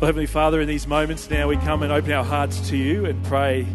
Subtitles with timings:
[0.00, 3.04] Well, Heavenly Father, in these moments now, we come and open our hearts to you
[3.04, 3.66] and pray,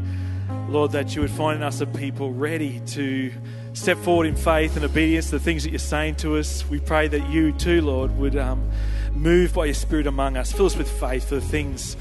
[0.67, 3.31] Lord, that you would find in us a people ready to
[3.73, 6.67] step forward in faith and obedience to the things that you're saying to us.
[6.67, 8.67] We pray that you, too, Lord, would um,
[9.13, 10.51] move by your Spirit among us.
[10.51, 11.95] Fill us with faith for the things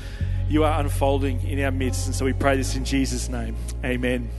[0.49, 2.07] you are unfolding in our midst.
[2.07, 3.57] And so we pray this in Jesus' name.
[3.85, 4.31] Amen.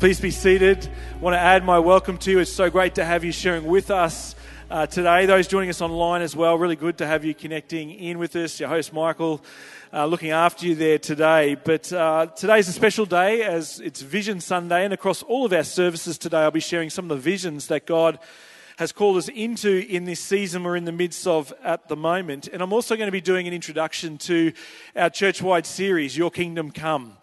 [0.00, 0.90] Please be seated.
[1.14, 2.40] I want to add my welcome to you.
[2.40, 4.34] It's so great to have you sharing with us
[4.70, 5.26] uh, today.
[5.26, 8.60] Those joining us online as well, really good to have you connecting in with us.
[8.60, 9.40] Your host, Michael,
[9.92, 11.54] uh, looking after you there today.
[11.54, 15.64] But uh, today's a special day as it's Vision Sunday, and across all of our
[15.64, 18.18] services today, I'll be sharing some of the visions that God
[18.76, 22.48] has called us into in this season we're in the midst of at the moment.
[22.52, 24.52] And I'm also going to be doing an introduction to
[24.94, 27.16] our church wide series, Your Kingdom Come.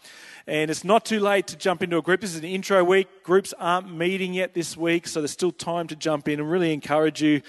[0.48, 2.22] And it's not too late to jump into a group.
[2.22, 3.24] This is an intro week.
[3.24, 6.40] Groups aren't meeting yet this week, so there's still time to jump in.
[6.40, 7.42] And really encourage you,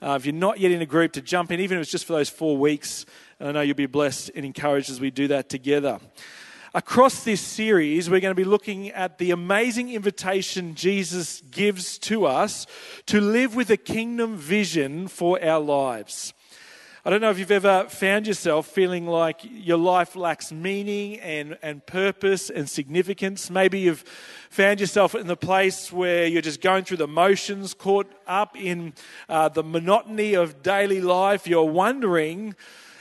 [0.00, 2.04] uh, if you're not yet in a group, to jump in, even if it's just
[2.04, 3.06] for those four weeks.
[3.40, 5.98] And I know you'll be blessed and encouraged as we do that together.
[6.76, 12.26] Across this series, we're going to be looking at the amazing invitation Jesus gives to
[12.26, 12.66] us
[13.06, 16.33] to live with a kingdom vision for our lives.
[17.06, 21.58] I don't know if you've ever found yourself feeling like your life lacks meaning and,
[21.60, 23.50] and purpose and significance.
[23.50, 24.06] Maybe you've
[24.48, 28.94] found yourself in the place where you're just going through the motions, caught up in
[29.28, 31.46] uh, the monotony of daily life.
[31.46, 32.54] You're wondering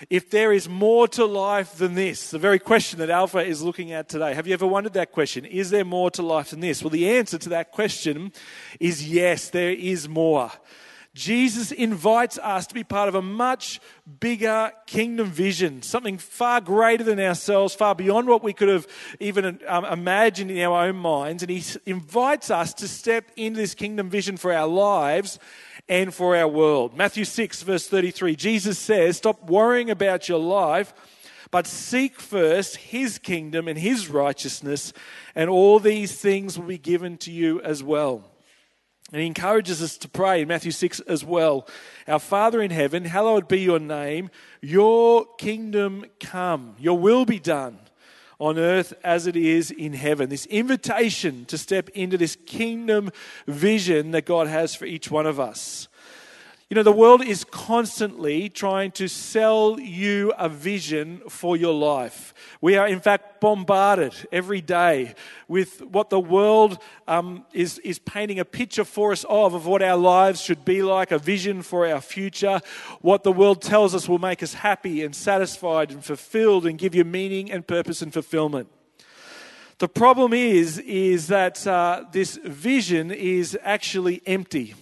[0.10, 2.30] if there is more to life than this.
[2.30, 4.34] The very question that Alpha is looking at today.
[4.34, 5.46] Have you ever wondered that question?
[5.46, 6.84] Is there more to life than this?
[6.84, 8.34] Well, the answer to that question
[8.82, 10.52] is yes, there is more.
[11.16, 13.80] Jesus invites us to be part of a much
[14.20, 18.88] bigger kingdom vision, something far greater than ourselves, far beyond what we could have
[19.20, 21.44] even um, imagined in our own minds.
[21.44, 25.38] And he invites us to step into this kingdom vision for our lives
[25.88, 26.98] and for our world.
[26.98, 30.96] Matthew 6, verse 33, Jesus says, Stop worrying about your life,
[31.52, 34.94] but seek first his kingdom and his righteousness,
[35.36, 38.33] and all these things will be given to you as well.
[39.14, 41.68] And he encourages us to pray in Matthew 6 as well.
[42.08, 44.32] Our Father in heaven, hallowed be your name.
[44.60, 46.76] Your kingdom come.
[46.80, 47.78] Your will be done
[48.40, 50.30] on earth as it is in heaven.
[50.30, 53.12] This invitation to step into this kingdom
[53.46, 55.88] vision that God has for each one of us.
[56.74, 62.34] You know, the world is constantly trying to sell you a vision for your life.
[62.62, 65.14] We are, in fact, bombarded every day
[65.48, 69.84] with what the world um, is, is painting a picture for us of, of what
[69.84, 72.60] our lives should be like, a vision for our future,
[73.02, 76.96] what the world tells us will make us happy and satisfied and fulfilled and give
[76.96, 78.68] you meaning and purpose and fulfillment.
[79.78, 84.74] The problem is, is that uh, this vision is actually empty.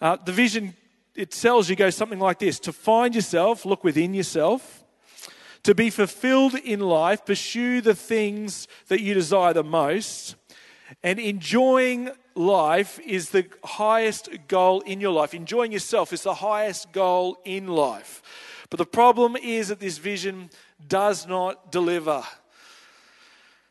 [0.00, 0.74] Uh, the vision
[1.14, 4.84] it tells you goes something like this to find yourself, look within yourself,
[5.62, 10.34] to be fulfilled in life, pursue the things that you desire the most,
[11.02, 15.34] and enjoying life is the highest goal in your life.
[15.34, 18.22] Enjoying yourself is the highest goal in life.
[18.70, 20.50] But the problem is that this vision
[20.88, 22.24] does not deliver.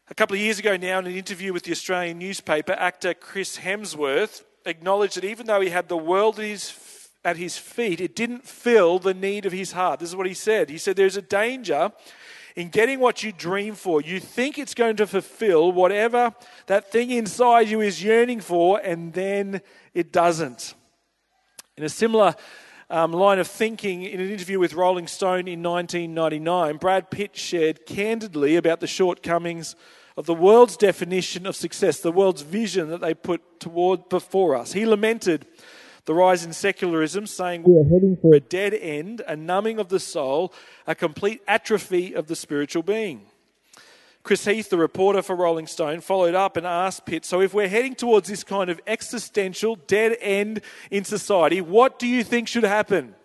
[0.10, 3.58] A couple of years ago now, in an interview with the Australian newspaper, actor Chris
[3.58, 6.70] Hemsworth acknowledged that even though he had the world at his
[7.24, 10.00] at his feet, it didn't fill the need of his heart.
[10.00, 10.70] This is what he said.
[10.70, 11.92] He said, There's a danger
[12.56, 14.02] in getting what you dream for.
[14.02, 16.34] You think it's going to fulfill whatever
[16.68, 19.62] that thing inside you is yearning for, and then
[19.94, 20.74] it doesn't.
[21.78, 22.36] In a similar
[22.90, 27.86] um, line of thinking, in an interview with Rolling Stone in 1999, Brad Pitt shared
[27.86, 29.76] candidly about the shortcomings
[30.18, 34.74] of the world's definition of success, the world's vision that they put toward before us.
[34.74, 35.48] He lamented
[36.06, 39.90] the rise in secularism, saying we are heading for a dead end, a numbing of
[39.90, 40.54] the soul,
[40.88, 43.28] a complete atrophy of the spiritual being.
[44.24, 47.68] Chris Heath, the reporter for Rolling Stone, followed up and asked Pitt, So, if we're
[47.68, 50.62] heading towards this kind of existential dead end
[50.92, 53.16] in society, what do you think should happen?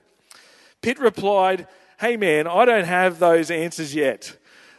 [0.81, 1.66] Pitt replied,
[1.98, 4.36] Hey man, I don't have those answers yet.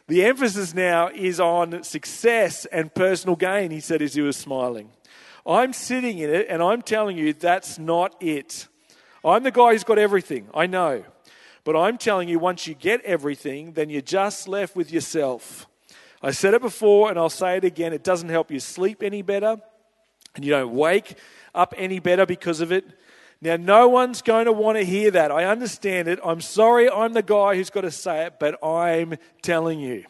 [0.07, 4.89] The emphasis now is on success and personal gain, he said as he was smiling.
[5.47, 8.67] I'm sitting in it and I'm telling you that's not it.
[9.23, 11.03] I'm the guy who's got everything, I know.
[11.63, 15.67] But I'm telling you, once you get everything, then you're just left with yourself.
[16.21, 19.21] I said it before and I'll say it again it doesn't help you sleep any
[19.21, 19.57] better
[20.35, 21.15] and you don't wake
[21.53, 22.85] up any better because of it.
[23.39, 25.31] Now, no one's going to want to hear that.
[25.31, 26.19] I understand it.
[26.25, 30.05] I'm sorry I'm the guy who's got to say it, but I'm telling you.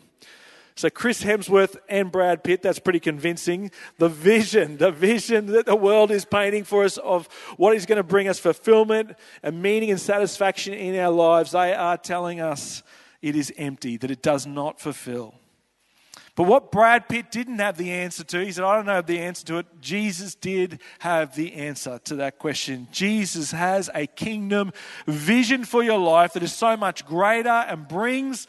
[0.77, 3.71] So, Chris Hemsworth and Brad Pitt, that's pretty convincing.
[3.97, 7.25] The vision, the vision that the world is painting for us of
[7.57, 11.73] what is going to bring us fulfillment and meaning and satisfaction in our lives, they
[11.73, 12.83] are telling us
[13.23, 15.33] it is empty, that it does not fulfill.
[16.35, 19.17] But what Brad Pitt didn't have the answer to, he said, I don't know the
[19.17, 19.65] answer to it.
[19.81, 22.87] Jesus did have the answer to that question.
[22.91, 24.71] Jesus has a kingdom
[25.07, 28.45] vision for your life that is so much greater and brings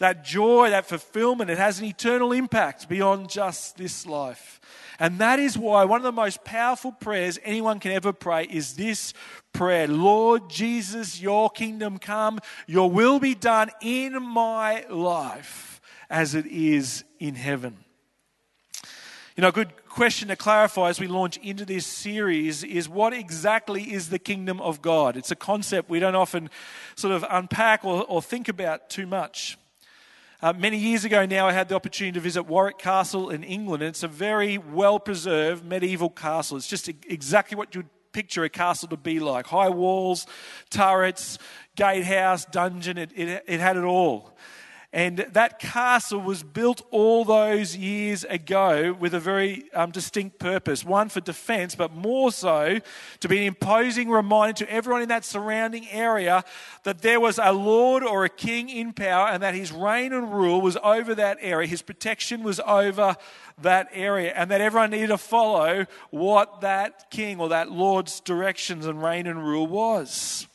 [0.00, 1.50] that joy, that fulfillment.
[1.50, 4.60] It has an eternal impact beyond just this life.
[4.98, 8.76] And that is why one of the most powerful prayers anyone can ever pray is
[8.76, 9.14] this
[9.52, 16.46] prayer Lord Jesus, your kingdom come, your will be done in my life as it
[16.46, 17.76] is in heaven.
[19.36, 23.12] You know, a good question to clarify as we launch into this series is what
[23.12, 25.16] exactly is the kingdom of God?
[25.16, 26.48] It's a concept we don't often
[26.94, 29.58] sort of unpack or, or think about too much.
[30.42, 33.82] Uh, many years ago now, I had the opportunity to visit Warwick Castle in England.
[33.82, 36.56] And it's a very well preserved medieval castle.
[36.56, 40.26] It's just exactly what you'd picture a castle to be like high walls,
[40.70, 41.38] turrets,
[41.76, 42.96] gatehouse, dungeon.
[42.96, 44.34] It, it, it had it all.
[44.92, 50.84] And that castle was built all those years ago with a very um, distinct purpose
[50.84, 52.80] one for defense, but more so
[53.20, 56.42] to be an imposing reminder to everyone in that surrounding area
[56.82, 60.34] that there was a lord or a king in power and that his reign and
[60.34, 61.68] rule was over that area.
[61.68, 63.16] His protection was over
[63.62, 68.86] that area, and that everyone needed to follow what that king or that lord's directions
[68.86, 70.48] and reign and rule was.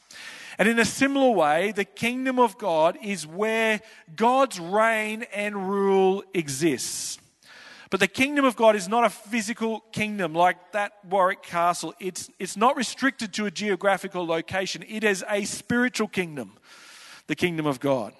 [0.57, 3.81] And in a similar way, the kingdom of God is where
[4.15, 7.19] God's reign and rule exists.
[7.89, 11.93] But the kingdom of God is not a physical kingdom like that Warwick Castle.
[11.99, 16.57] It's, it's not restricted to a geographical location, it is a spiritual kingdom,
[17.27, 18.13] the kingdom of God.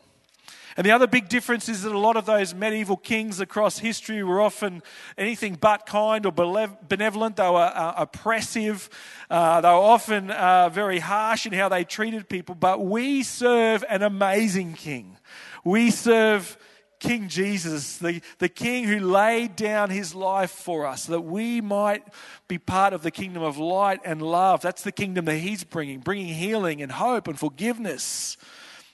[0.78, 4.24] And the other big difference is that a lot of those medieval kings across history
[4.24, 4.84] were often
[5.18, 7.38] anything but kind or benevolent.
[7.38, 8.90] They were uh, oppressive.
[9.30, 12.56] Uh, they were often uh, very harsh in how they treated people.
[12.56, 15.18] But we serve an amazing king.
[15.64, 16.58] We serve
[17.00, 21.62] King Jesus, the, the king who laid down his life for us, so that we
[21.62, 22.04] might
[22.48, 24.62] be part of the kingdom of light and love.
[24.62, 28.38] That's the kingdom that he's bringing, bringing healing and hope and forgiveness.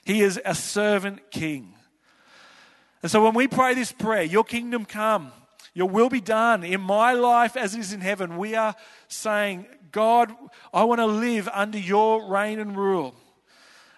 [0.04, 1.71] He is a servant king.
[3.02, 5.32] And so when we pray this prayer, Your kingdom come,
[5.74, 8.74] Your will be done in my life as it is in heaven, we are
[9.08, 10.32] saying, God,
[10.72, 13.14] I want to live under Your reign and rule.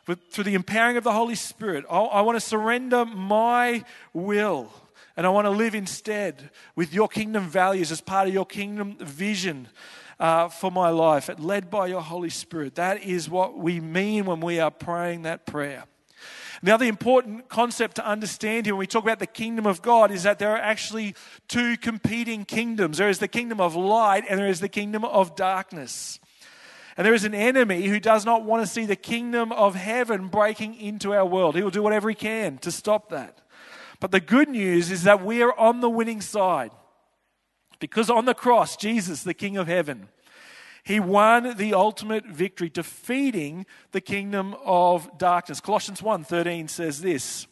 [0.07, 4.71] But through the empowering of the Holy Spirit, I, I want to surrender my will
[5.17, 8.97] and I want to live instead with your kingdom values as part of your kingdom
[8.99, 9.69] vision
[10.19, 12.75] uh, for my life, led by your Holy Spirit.
[12.77, 15.85] That is what we mean when we are praying that prayer.
[16.63, 20.11] Now, the important concept to understand here when we talk about the kingdom of God
[20.11, 21.15] is that there are actually
[21.49, 25.37] two competing kingdoms there is the kingdom of light and there is the kingdom of
[25.37, 26.21] darkness.
[26.97, 30.29] And there is an enemy who does not want to see the kingdom of heaven
[30.29, 31.57] breaking into our world.
[31.57, 33.41] He will do whatever he can to stop that.
[33.99, 36.71] But the good news is that we are on the winning side.
[37.81, 40.09] Because on the cross, Jesus, the King of heaven,
[40.85, 45.61] he won the ultimate victory, defeating the kingdom of darkness.
[45.61, 47.47] Colossians 1:13 says this.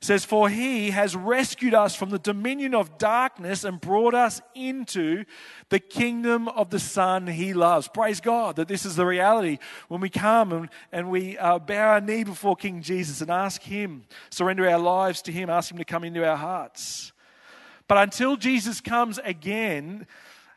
[0.00, 5.24] says, For he has rescued us from the dominion of darkness and brought us into
[5.70, 7.88] the kingdom of the Son he loves.
[7.88, 11.92] Praise God that this is the reality when we come and, and we uh, bow
[11.92, 15.78] our knee before King Jesus and ask him, surrender our lives to him, ask him
[15.78, 17.12] to come into our hearts.
[17.88, 20.06] But until Jesus comes again,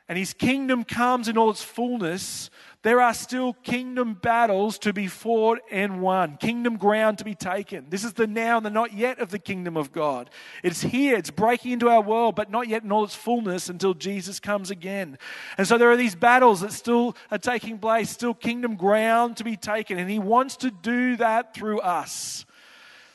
[0.09, 2.49] and his kingdom comes in all its fullness,
[2.83, 7.87] there are still kingdom battles to be fought and won, kingdom ground to be taken.
[7.89, 10.29] This is the now and the not yet of the kingdom of God.
[10.63, 13.93] It's here, it's breaking into our world, but not yet in all its fullness until
[13.93, 15.17] Jesus comes again.
[15.57, 19.43] And so there are these battles that still are taking place, still kingdom ground to
[19.43, 22.45] be taken, and he wants to do that through us.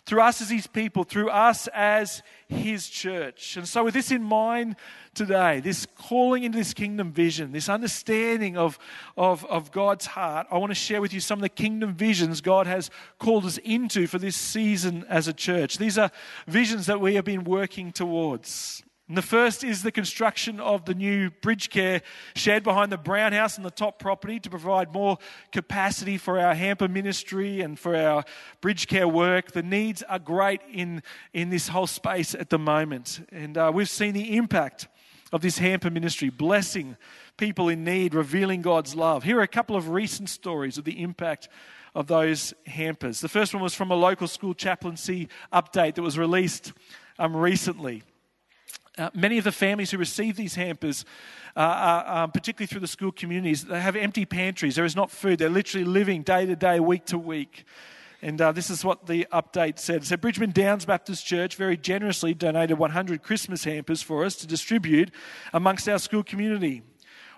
[0.04, 3.56] Through us as his people, through us as his church.
[3.56, 4.76] And so, with this in mind,
[5.14, 8.78] today, this calling into this kingdom vision, this understanding of,
[9.16, 12.40] of, of God's heart, I want to share with you some of the kingdom visions
[12.40, 15.78] God has called us into for this season as a church.
[15.78, 16.10] These are
[16.46, 18.82] visions that we have been working towards.
[19.12, 22.00] And the first is the construction of the new bridge care
[22.34, 25.18] shed behind the Brown House on the top property to provide more
[25.50, 28.24] capacity for our hamper ministry and for our
[28.62, 29.52] bridge care work.
[29.52, 31.02] The needs are great in,
[31.34, 33.28] in this whole space at the moment.
[33.30, 34.88] And uh, we've seen the impact
[35.30, 36.96] of this hamper ministry, blessing
[37.36, 39.24] people in need, revealing God's love.
[39.24, 41.50] Here are a couple of recent stories of the impact
[41.94, 43.20] of those hampers.
[43.20, 46.72] The first one was from a local school chaplaincy update that was released
[47.18, 48.04] um, recently.
[48.98, 51.06] Uh, many of the families who receive these hampers,
[51.56, 54.76] uh, uh, um, particularly through the school communities, they have empty pantries.
[54.76, 55.38] There is not food.
[55.38, 57.64] They're literally living day to day, week to week.
[58.20, 60.04] And uh, this is what the update said.
[60.04, 64.46] So, said Bridgeman Downs Baptist Church very generously donated 100 Christmas hampers for us to
[64.46, 65.10] distribute
[65.54, 66.82] amongst our school community.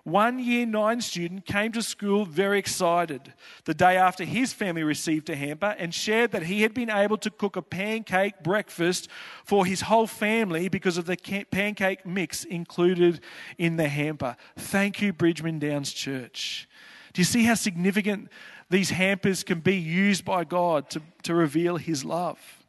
[0.04, 3.32] One year nine student came to school very excited
[3.64, 7.16] the day after his family received a hamper and shared that he had been able
[7.18, 9.08] to cook a pancake breakfast
[9.44, 11.16] for his whole family because of the
[11.50, 13.20] pancake mix included
[13.56, 14.36] in the hamper.
[14.56, 16.68] Thank you, Bridgeman Downs Church.
[17.14, 18.28] Do you see how significant
[18.68, 22.63] these hampers can be used by God to, to reveal his love?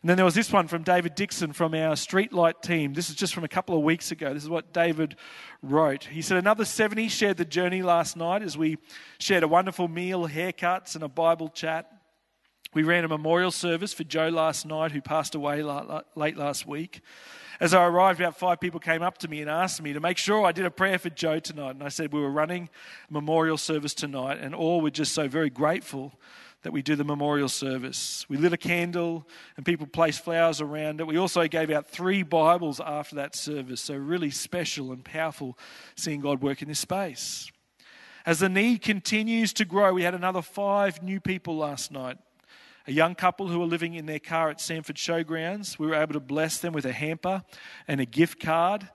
[0.00, 2.94] And then there was this one from David Dixon from our Streetlight team.
[2.94, 4.32] This is just from a couple of weeks ago.
[4.32, 5.16] This is what David
[5.60, 6.04] wrote.
[6.04, 8.78] He said, Another 70 shared the journey last night as we
[9.18, 11.90] shared a wonderful meal, haircuts, and a Bible chat.
[12.74, 17.00] We ran a memorial service for Joe last night, who passed away late last week.
[17.58, 20.16] As I arrived, about five people came up to me and asked me to make
[20.16, 21.70] sure I did a prayer for Joe tonight.
[21.70, 22.68] And I said, We were running
[23.10, 26.12] a memorial service tonight, and all were just so very grateful
[26.62, 28.26] that we do the memorial service.
[28.28, 31.06] We lit a candle and people placed flowers around it.
[31.06, 33.80] We also gave out three Bibles after that service.
[33.80, 35.56] So, really special and powerful
[35.94, 37.50] seeing God work in this space.
[38.26, 42.18] As the need continues to grow, we had another five new people last night.
[42.86, 45.78] A young couple who were living in their car at Samford Showgrounds.
[45.78, 47.42] We were able to bless them with a hamper
[47.86, 48.88] and a gift card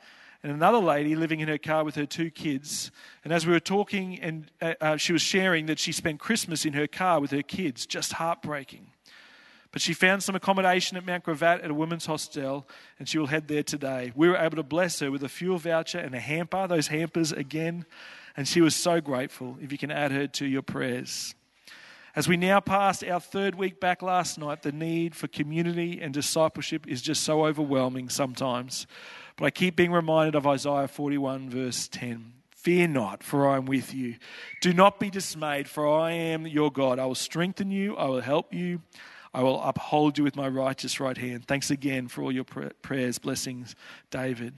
[0.44, 2.92] and another lady living in her car with her two kids.
[3.24, 6.66] And as we were talking, and uh, uh, she was sharing that she spent Christmas
[6.66, 8.88] in her car with her kids, just heartbreaking.
[9.72, 12.68] But she found some accommodation at Mount Gravatt at a women's hostel,
[13.00, 14.12] and she will head there today.
[14.16, 17.32] We were able to bless her with a fuel voucher and a hamper, those hampers
[17.32, 17.86] again,
[18.36, 19.58] and she was so grateful.
[19.62, 21.34] If you can add her to your prayers.
[22.16, 26.14] As we now pass our third week back last night, the need for community and
[26.14, 28.86] discipleship is just so overwhelming sometimes.
[29.36, 32.34] But I keep being reminded of Isaiah 41, verse 10.
[32.56, 34.16] Fear not, for I am with you.
[34.62, 36.98] Do not be dismayed, for I am your God.
[36.98, 38.82] I will strengthen you, I will help you,
[39.34, 41.46] I will uphold you with my righteous right hand.
[41.46, 43.76] Thanks again for all your prayers, blessings,
[44.12, 44.54] David.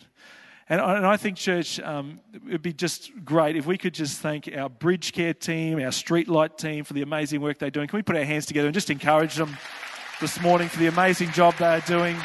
[0.68, 4.50] And I, think, church, um, it would be just great if we could just thank
[4.56, 7.88] our bridge care team, our streetlight team for the amazing work they're doing.
[7.88, 9.58] Can we put our hands together and just encourage them
[10.20, 12.18] this morning for the amazing job they're doing?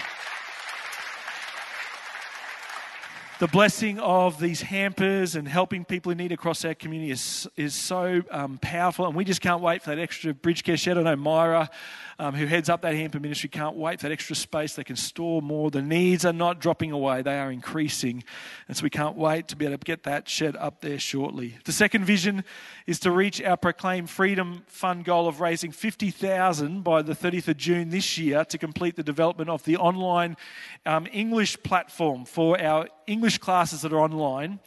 [3.41, 7.75] The blessing of these hampers and helping people in need across our community is, is
[7.75, 9.07] so um, powerful.
[9.07, 10.99] And we just can't wait for that extra bridge care shed.
[10.99, 11.71] I know Myra,
[12.19, 14.75] um, who heads up that hamper ministry, can't wait for that extra space.
[14.75, 15.71] They can store more.
[15.71, 18.25] The needs are not dropping away, they are increasing.
[18.69, 21.57] And so we can't wait to be able to get that shed up there shortly.
[21.65, 22.45] The second vision
[22.87, 27.57] is to reach our Proclaim Freedom Fund goal of raising 50,000 by the 30th of
[27.57, 30.37] June this year to complete the development of the online
[30.85, 34.61] um, English platform for our English classes that are online.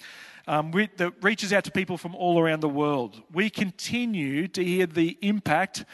[0.48, 3.22] Um, we, that reaches out to people from all around the world.
[3.32, 5.86] We continue to hear the impact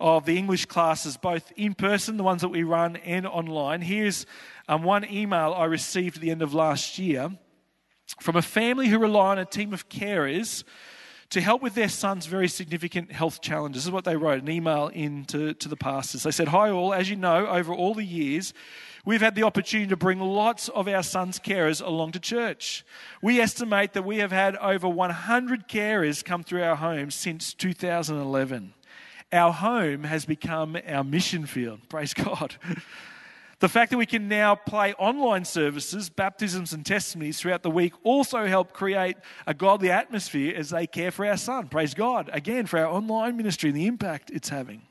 [0.00, 3.82] of the English classes, both in person, the ones that we run, and online.
[3.82, 4.26] Here's
[4.68, 7.30] um, one email I received at the end of last year
[8.20, 10.64] from a family who rely on a team of carers
[11.30, 13.82] to help with their son's very significant health challenges.
[13.82, 16.22] This is what they wrote an email in to, to the pastors.
[16.22, 16.94] They said, Hi, all.
[16.94, 18.54] As you know, over all the years,
[19.08, 22.84] we've had the opportunity to bring lots of our son's carers along to church.
[23.22, 28.74] We estimate that we have had over 100 carers come through our home since 2011.
[29.32, 31.80] Our home has become our mission field.
[31.88, 32.56] Praise God.
[33.60, 37.92] The fact that we can now play online services, baptisms, and testimonies throughout the week
[38.04, 39.16] also help create
[39.48, 41.66] a godly atmosphere as they care for our son.
[41.66, 42.30] Praise God.
[42.32, 44.82] Again, for our online ministry and the impact it's having.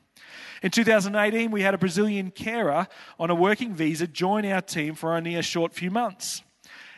[0.62, 2.88] In 2018, we had a Brazilian carer
[3.18, 6.42] on a working visa join our team for only a short few months.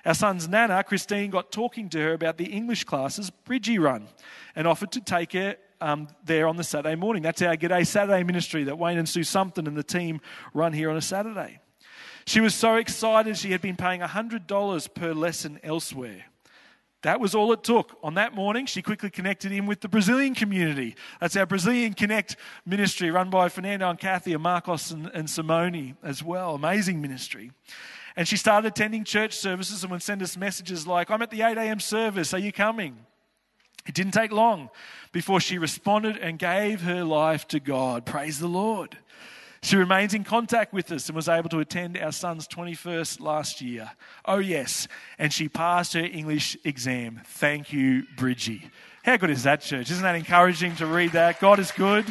[0.04, 4.08] Our son's nana, Christine, got talking to her about the English classes Bridgie run
[4.56, 7.22] and offered to take her um, there on the Saturday morning.
[7.22, 10.20] That's our G'day Saturday ministry that Wayne and Sue Sumpton and the team
[10.54, 11.58] run here on a Saturday.
[12.26, 16.24] She was so excited she had been paying $100 per lesson elsewhere.
[17.02, 17.96] That was all it took.
[18.02, 20.96] On that morning, she quickly connected in with the Brazilian community.
[21.18, 25.96] That's our Brazilian Connect ministry run by Fernando and Kathy and Marcos and, and Simone
[26.02, 26.54] as well.
[26.54, 27.52] Amazing ministry.
[28.16, 31.40] And she started attending church services and would send us messages like, I'm at the
[31.40, 31.80] 8 a.m.
[31.80, 32.34] service.
[32.34, 32.98] Are you coming?
[33.86, 34.68] It didn't take long
[35.10, 38.04] before she responded and gave her life to God.
[38.04, 38.98] Praise the Lord.
[39.62, 43.60] She remains in contact with us and was able to attend our son's 21st last
[43.60, 43.90] year.
[44.24, 44.88] Oh, yes.
[45.18, 47.20] And she passed her English exam.
[47.26, 48.70] Thank you, Bridgie.
[49.04, 49.90] How good is that, church?
[49.90, 51.40] Isn't that encouraging to read that?
[51.40, 52.06] God is good.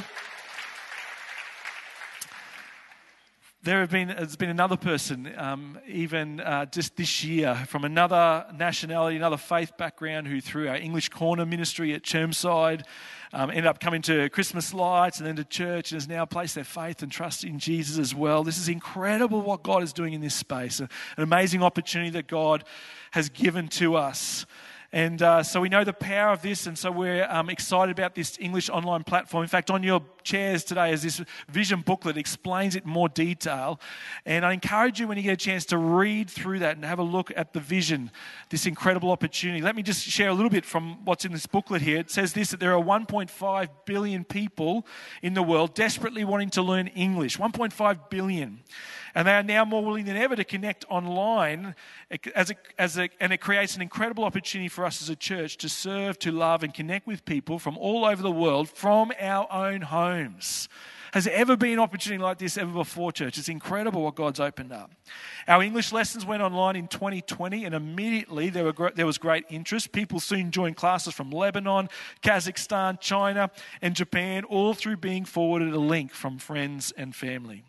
[3.61, 8.45] There have been there's been another person, um, even uh, just this year, from another
[8.55, 12.85] nationality, another faith background, who through our English Corner ministry at Chermside
[13.33, 16.55] um, ended up coming to Christmas lights and then to church and has now placed
[16.55, 18.45] their faith and trust in Jesus as well.
[18.45, 20.79] This is incredible what God is doing in this space.
[20.79, 22.63] An amazing opportunity that God
[23.11, 24.45] has given to us.
[24.91, 28.15] And uh, so we know the power of this, and so we're um, excited about
[28.15, 29.43] this English online platform.
[29.43, 33.79] In fact, on your chairs today is this vision booklet explains it in more detail.
[34.25, 36.97] And I encourage you, when you get a chance, to read through that and have
[36.97, 38.09] a look at the vision,
[38.49, 39.61] this incredible opportunity.
[39.61, 41.99] Let me just share a little bit from what's in this booklet here.
[41.99, 44.87] It says this that there are 1.5 billion people
[45.21, 47.37] in the world desperately wanting to learn English.
[47.37, 48.63] 1.5 billion.
[49.15, 51.75] And they are now more willing than ever to connect online,
[52.35, 55.57] as a, as a, and it creates an incredible opportunity for us as a church
[55.57, 59.51] to serve, to love, and connect with people from all over the world from our
[59.51, 60.69] own homes.
[61.13, 63.37] Has there ever been an opportunity like this ever before, church?
[63.37, 64.91] It's incredible what God's opened up.
[65.47, 69.91] Our English lessons went online in 2020, and immediately there, were, there was great interest.
[69.91, 71.89] People soon joined classes from Lebanon,
[72.21, 73.49] Kazakhstan, China,
[73.81, 77.63] and Japan, all through being forwarded a link from friends and family.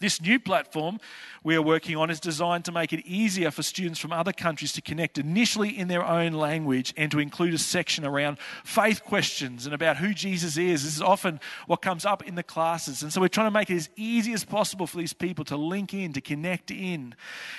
[0.00, 0.98] This new platform
[1.42, 4.72] we are working on is designed to make it easier for students from other countries
[4.72, 9.64] to connect initially in their own language and to include a section around faith questions
[9.64, 10.84] and about who Jesus is.
[10.84, 13.02] This is often what comes up in the classes.
[13.02, 15.56] And so we're trying to make it as easy as possible for these people to
[15.56, 17.14] link in, to connect in.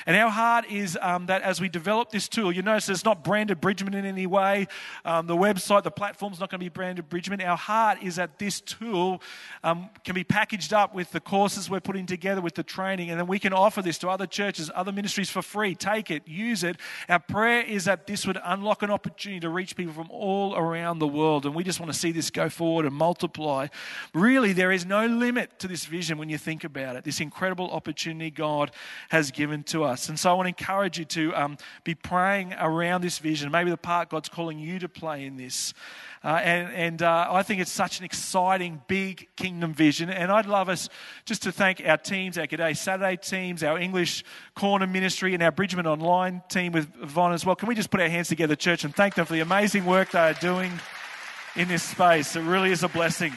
[0.05, 3.23] And our heart is um, that as we develop this tool, you notice it's not
[3.23, 4.67] branded Bridgeman in any way.
[5.05, 7.41] Um, the website, the platform's not going to be branded Bridgeman.
[7.41, 9.23] Our heart is that this tool
[9.63, 13.19] um, can be packaged up with the courses we're putting together, with the training, and
[13.19, 15.75] then we can offer this to other churches, other ministries for free.
[15.75, 16.77] Take it, use it.
[17.09, 20.99] Our prayer is that this would unlock an opportunity to reach people from all around
[20.99, 21.45] the world.
[21.45, 23.67] And we just want to see this go forward and multiply.
[24.13, 27.71] Really, there is no limit to this vision when you think about it, this incredible
[27.71, 28.71] opportunity God
[29.09, 30.07] has given to us.
[30.07, 33.71] And so I want to encourage you to um, be praying around this vision, maybe
[33.71, 35.73] the part God's calling you to play in this.
[36.23, 40.09] Uh, and and uh, I think it's such an exciting, big kingdom vision.
[40.09, 40.87] And I'd love us
[41.25, 44.23] just to thank our teams, our G'day Saturday teams, our English
[44.53, 47.55] Corner Ministry, and our Bridgeman Online team with Yvonne as well.
[47.55, 50.11] Can we just put our hands together, church, and thank them for the amazing work
[50.11, 50.71] they are doing
[51.55, 52.35] in this space?
[52.35, 53.33] It really is a blessing.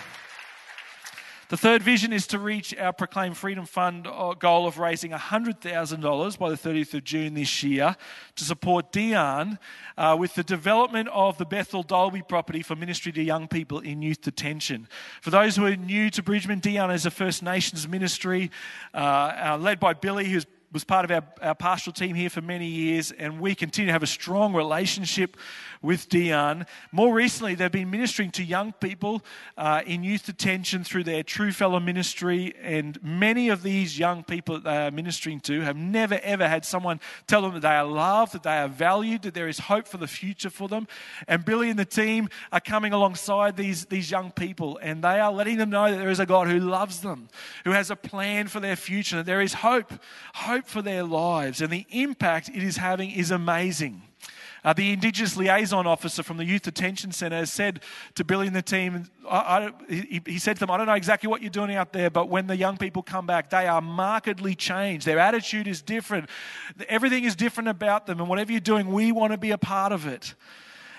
[1.54, 6.36] The third vision is to reach our Proclaim Freedom Fund uh, goal of raising $100,000
[6.36, 7.94] by the 30th of June this year
[8.34, 9.60] to support Dion
[9.96, 14.02] uh, with the development of the Bethel Dalby property for ministry to young people in
[14.02, 14.88] youth detention.
[15.22, 18.50] For those who are new to Bridgeman, Dion is a First Nations ministry
[18.92, 22.40] uh, uh led by Billy, who's was part of our, our pastoral team here for
[22.40, 25.36] many years, and we continue to have a strong relationship
[25.80, 26.66] with Dion.
[26.90, 29.22] More recently, they've been ministering to young people
[29.56, 34.56] uh, in youth detention through their True Fellow ministry, and many of these young people
[34.56, 37.84] that they are ministering to have never ever had someone tell them that they are
[37.84, 40.88] loved, that they are valued, that there is hope for the future for them.
[41.28, 45.32] And Billy and the team are coming alongside these, these young people, and they are
[45.32, 47.28] letting them know that there is a God who loves them,
[47.64, 49.92] who has a plan for their future, that there is hope,
[50.34, 54.02] hope for their lives, and the impact it is having is amazing.
[54.64, 57.80] Uh, the Indigenous liaison officer from the Youth Detention Centre has said
[58.14, 60.94] to Billy and the team, I, I, he, he said to them, I don't know
[60.94, 63.82] exactly what you're doing out there, but when the young people come back, they are
[63.82, 65.04] markedly changed.
[65.04, 66.30] Their attitude is different.
[66.88, 69.92] Everything is different about them, and whatever you're doing, we want to be a part
[69.92, 70.34] of it.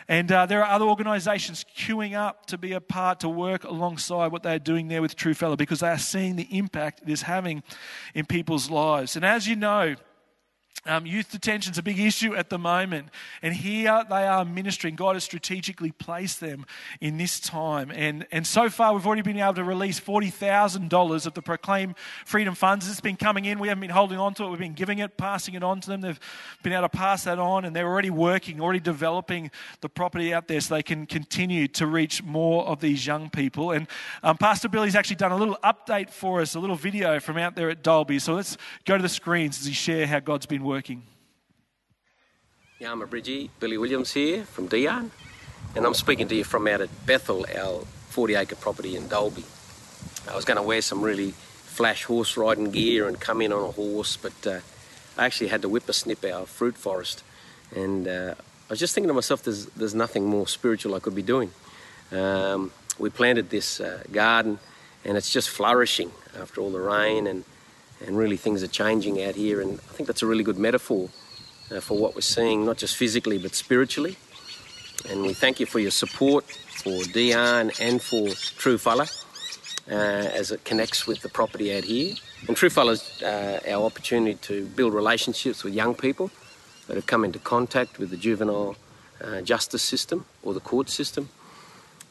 [0.07, 4.31] And uh, there are other organisations queuing up to be a part, to work alongside
[4.31, 7.23] what they're doing there with True Fellow because they are seeing the impact it is
[7.23, 7.63] having
[8.13, 9.15] in people's lives.
[9.15, 9.95] And as you know,
[10.85, 13.09] um, youth detention is a big issue at the moment.
[13.41, 14.95] And here they are ministering.
[14.95, 16.65] God has strategically placed them
[17.01, 17.91] in this time.
[17.91, 21.95] And, and so far, we've already been able to release $40,000 of the Proclaim
[22.25, 22.89] Freedom Funds.
[22.89, 23.59] It's been coming in.
[23.59, 24.49] We haven't been holding on to it.
[24.49, 26.01] We've been giving it, passing it on to them.
[26.01, 26.19] They've
[26.61, 27.65] been able to pass that on.
[27.65, 29.49] And they're already working, already developing
[29.81, 33.71] the property out there so they can continue to reach more of these young people.
[33.71, 33.87] And
[34.21, 37.55] um, Pastor Billy's actually done a little update for us, a little video from out
[37.55, 38.19] there at Dalby.
[38.19, 41.01] So let's go to the screens as he share how God's been working working?
[42.79, 45.09] Yeah, I'm a Bridgie, Billy Williams here from Dion,
[45.73, 49.45] and I'm speaking to you from out at Bethel, our 40 acre property in Dalby.
[50.29, 53.63] I was going to wear some really flash horse riding gear and come in on
[53.63, 54.59] a horse, but uh,
[55.17, 57.23] I actually had to whippersnip our fruit forest.
[57.73, 61.15] And uh, I was just thinking to myself, there's, there's nothing more spiritual I could
[61.15, 61.51] be doing.
[62.11, 64.59] Um, we planted this uh, garden
[65.05, 67.45] and it's just flourishing after all the rain and
[68.05, 69.61] and really things are changing out here.
[69.61, 71.09] And I think that's a really good metaphor
[71.71, 74.17] uh, for what we're seeing, not just physically but spiritually.
[75.09, 79.07] And we thank you for your support for Dion and for True Fella
[79.89, 82.15] uh, as it connects with the property out here.
[82.47, 86.31] And True is uh, our opportunity to build relationships with young people
[86.87, 88.75] that have come into contact with the juvenile
[89.23, 91.29] uh, justice system or the court system.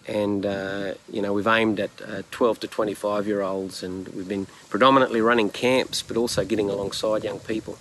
[0.07, 4.29] And, uh, you know, we've aimed at uh, 12 to 25 year olds and we've
[4.29, 7.79] been predominantly running camps but also getting alongside young people.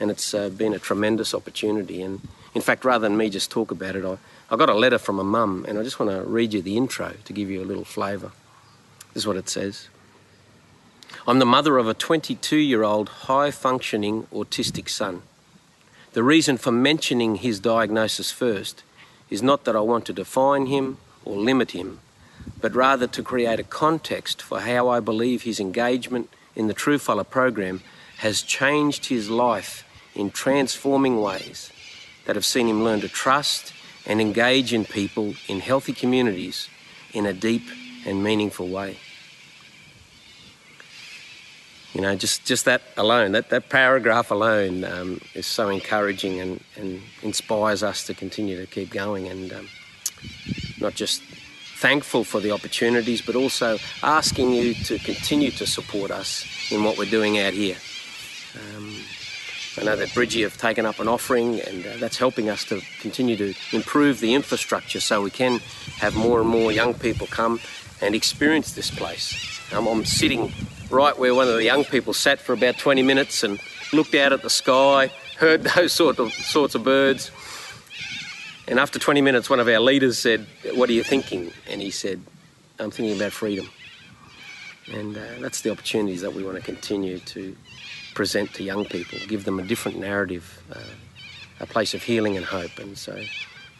[0.00, 2.00] And it's uh, been a tremendous opportunity.
[2.00, 4.16] And in fact, rather than me just talk about it, I,
[4.50, 6.76] I got a letter from a mum and I just want to read you the
[6.76, 8.32] intro to give you a little flavour.
[9.12, 9.88] This is what it says.
[11.26, 15.22] I'm the mother of a 22 year old high functioning autistic son.
[16.12, 18.82] The reason for mentioning his diagnosis first
[19.28, 20.96] is not that I want to define him
[21.28, 22.00] or limit him,
[22.60, 27.28] but rather to create a context for how I believe his engagement in the Truefellow
[27.28, 27.82] program
[28.18, 31.70] has changed his life in transforming ways
[32.24, 33.72] that have seen him learn to trust
[34.06, 36.68] and engage in people in healthy communities
[37.12, 37.62] in a deep
[38.06, 38.96] and meaningful way.
[41.92, 46.62] You know, just, just that alone, that, that paragraph alone um, is so encouraging and,
[46.76, 49.68] and inspires us to continue to keep going and um,
[50.80, 51.22] not just
[51.78, 56.98] thankful for the opportunities, but also asking you to continue to support us in what
[56.98, 57.76] we're doing out here.
[58.54, 58.94] Um,
[59.78, 62.80] I know that Bridgie have taken up an offering, and uh, that's helping us to
[63.00, 65.60] continue to improve the infrastructure so we can
[65.98, 67.60] have more and more young people come
[68.00, 69.72] and experience this place.
[69.72, 70.52] Um, I'm sitting
[70.90, 73.60] right where one of the young people sat for about 20 minutes and
[73.92, 77.30] looked out at the sky, heard those sort of sorts of birds.
[78.68, 81.52] And after 20 minutes, one of our leaders said, What are you thinking?
[81.70, 82.20] And he said,
[82.78, 83.68] I'm thinking about freedom.
[84.92, 87.56] And uh, that's the opportunities that we want to continue to
[88.14, 90.80] present to young people, give them a different narrative, uh,
[91.60, 92.78] a place of healing and hope.
[92.78, 93.18] And so,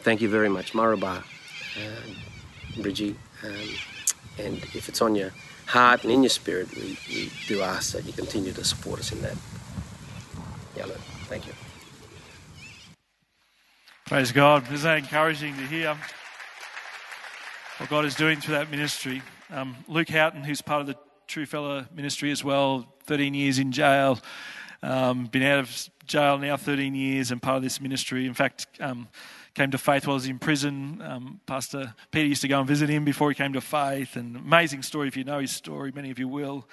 [0.01, 3.16] thank you very much, Maraba, uh, Bridgie.
[3.44, 3.68] Um,
[4.38, 5.33] and if it's on your
[5.66, 9.12] heart and in your spirit, we, we do ask that you continue to support us
[9.12, 9.37] in that.
[10.77, 11.53] Yeah, look, thank you.
[14.08, 14.72] Praise God.
[14.72, 15.94] Isn't that encouraging to hear
[17.76, 19.20] what God is doing through that ministry?
[19.50, 20.96] Um, Luke Houghton, who's part of the
[21.28, 24.18] Truefellow ministry as well, 13 years in jail,
[24.82, 28.24] um, been out of jail now 13 years and part of this ministry.
[28.24, 29.08] In fact, um,
[29.52, 31.02] came to faith while he was in prison.
[31.02, 34.16] Um, Pastor Peter used to go and visit him before he came to faith.
[34.16, 36.66] And amazing story if you know his story, many of you will.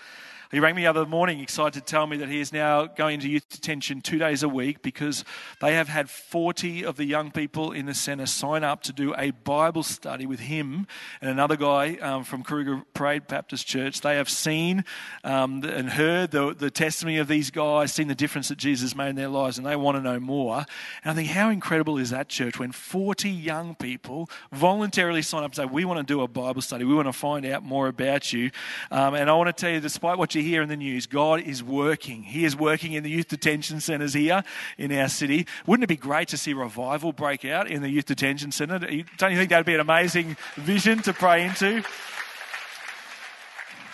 [0.52, 3.16] He rang me the other morning, excited to tell me that he is now going
[3.16, 5.26] into youth detention two days a week because
[5.62, 9.14] they have had 40 of the young people in the centre sign up to do
[9.18, 10.88] a Bible study with him
[11.22, 14.02] and another guy um, from Kruger Parade Baptist Church.
[14.02, 14.86] They have seen
[15.24, 19.10] um, and heard the, the testimony of these guys, seen the difference that Jesus made
[19.10, 20.66] in their lives, and they want to know more.
[21.04, 25.52] And I think, how incredible is that church when 40 young people voluntarily sign up
[25.52, 27.88] and say, We want to do a Bible study, we want to find out more
[27.88, 28.52] about you.
[28.92, 31.42] Um, and I want to tell you, despite what you hear in the news, God
[31.42, 32.24] is working.
[32.24, 34.44] He is working in the youth detention centres here
[34.78, 35.48] in our city.
[35.66, 38.80] Wouldn't it be great to see revival break out in the youth detention centre?
[38.80, 41.84] Don't you think that would be an amazing vision to pray into?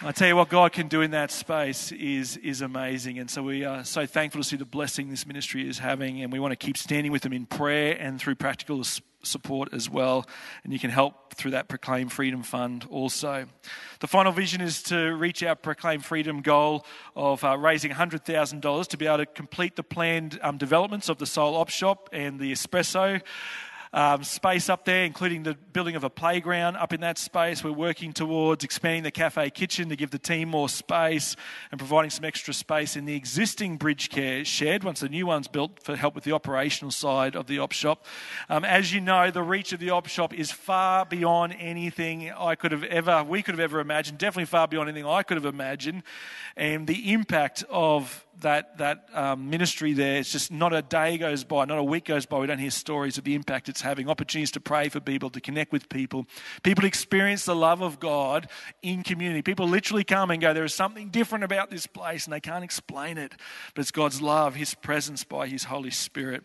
[0.03, 3.19] I tell you what God can do in that space is, is amazing.
[3.19, 6.23] And so we are so thankful to see the blessing this ministry is having.
[6.23, 8.83] And we want to keep standing with them in prayer and through practical
[9.23, 10.25] support as well.
[10.63, 13.45] And you can help through that Proclaim Freedom Fund also.
[13.99, 18.97] The final vision is to reach our Proclaim Freedom goal of uh, raising $100,000 to
[18.97, 22.51] be able to complete the planned um, developments of the Soul Op Shop and the
[22.51, 23.21] Espresso
[23.93, 27.63] um, space up there, including the building of a playground up in that space.
[27.63, 31.35] We're working towards expanding the cafe kitchen to give the team more space
[31.71, 35.47] and providing some extra space in the existing bridge care shed once the new one's
[35.47, 38.05] built for help with the operational side of the op shop.
[38.49, 42.55] Um, as you know, the reach of the op shop is far beyond anything I
[42.55, 45.45] could have ever, we could have ever imagined, definitely far beyond anything I could have
[45.45, 46.03] imagined.
[46.55, 50.17] And the impact of that, that um, ministry there.
[50.17, 52.71] It's just not a day goes by, not a week goes by, we don't hear
[52.71, 56.25] stories of the impact it's having, opportunities to pray for people, to connect with people,
[56.63, 58.49] people experience the love of God
[58.81, 59.41] in community.
[59.41, 62.63] People literally come and go, there is something different about this place, and they can't
[62.63, 63.33] explain it,
[63.73, 66.43] but it's God's love, His presence by His Holy Spirit.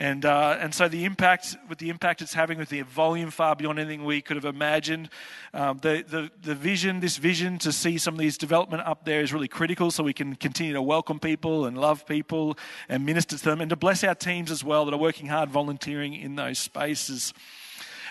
[0.00, 3.56] And, uh, and so the impact, with the impact it's having with the volume far
[3.56, 5.10] beyond anything we could have imagined,
[5.52, 9.22] um, the, the, the vision, this vision to see some of these development up there
[9.22, 12.56] is really critical so we can continue to welcome people and love people
[12.88, 15.50] and minister to them and to bless our teams as well that are working hard
[15.50, 17.34] volunteering in those spaces.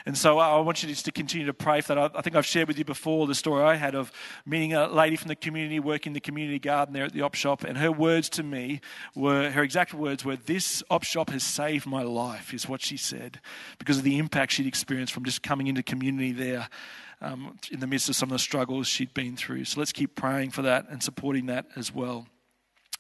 [0.08, 2.12] And so I want you just to continue to pray for that.
[2.15, 4.10] I, think I've shared with you before the story I had of
[4.46, 7.65] meeting a lady from the community working the community garden there at the op shop,
[7.65, 8.80] and her words to me
[9.15, 12.96] were her exact words were, "This op shop has saved my life," is what she
[12.96, 13.41] said,
[13.80, 16.70] because of the impact she'd experienced from just coming into community there.
[17.20, 19.65] Um, in the midst of some of the struggles she'd been through.
[19.65, 22.28] So let's keep praying for that and supporting that as well.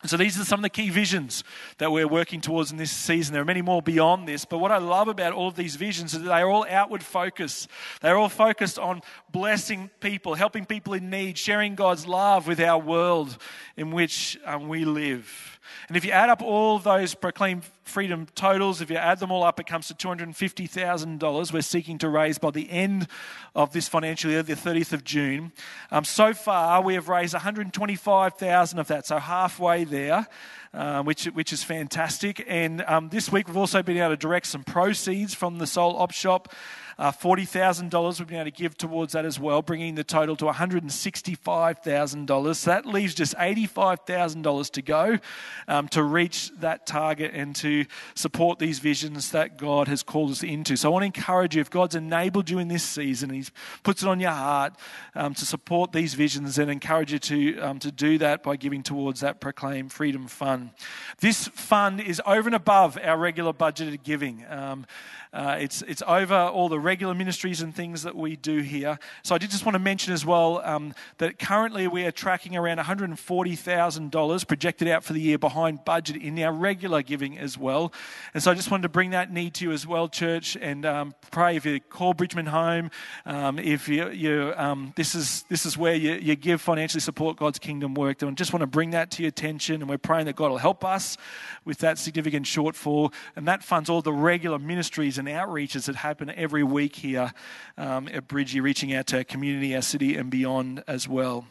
[0.05, 1.43] So these are some of the key visions
[1.79, 3.33] that we're working towards in this season.
[3.33, 6.13] There are many more beyond this, but what I love about all of these visions
[6.13, 7.67] is that they are all outward focused.
[8.01, 12.79] They're all focused on blessing people, helping people in need, sharing God's love with our
[12.79, 13.39] world
[13.75, 15.56] in which um, we live.
[15.87, 19.43] And if you add up all those proclaimed freedom totals, if you add them all
[19.43, 23.07] up, it comes to $250,000 we're seeking to raise by the end
[23.55, 25.51] of this financial year, the 30th of June.
[25.91, 30.27] Um, so far, we have raised 125,000 of that, so halfway there.
[30.73, 32.45] Uh, which, which is fantastic.
[32.45, 35.95] And um, this week we've also been able to direct some proceeds from the Soul
[35.97, 36.53] Op Shop
[36.99, 40.45] uh, $40,000 we've been able to give towards that as well, bringing the total to
[40.45, 42.55] $165,000.
[42.55, 45.19] So that leaves just $85,000 to go
[45.67, 50.43] um, to reach that target and to support these visions that God has called us
[50.43, 50.75] into.
[50.75, 53.45] So I want to encourage you, if God's enabled you in this season, He
[53.83, 54.73] puts it on your heart
[55.15, 58.83] um, to support these visions, and encourage you to, um, to do that by giving
[58.83, 60.71] towards that Proclaim Freedom Fund.
[61.19, 64.45] This fund is over and above our regular budgeted giving.
[64.49, 64.85] Um,
[65.33, 68.97] uh, it's, it's over all the regular ministries and things that we do here.
[69.21, 72.55] So I did just want to mention as well um, that currently we are tracking
[72.55, 77.91] around $140,000 projected out for the year behind budget in our regular giving as well.
[78.33, 80.85] And so I just wanted to bring that need to you as well, church, and
[80.85, 82.89] um, pray if you call Bridgeman home,
[83.25, 87.35] um, if you, you um, this, is, this is where you, you give financially support
[87.35, 88.21] God's kingdom work.
[88.21, 90.51] And I just want to bring that to your attention, and we're praying that God
[90.51, 91.17] will help us
[91.65, 93.13] with that significant shortfall.
[93.35, 97.33] And that funds all the regular ministries and outreaches that happen every week here
[97.77, 101.47] um, at Bridgie, reaching out to our community, our city, and beyond as well.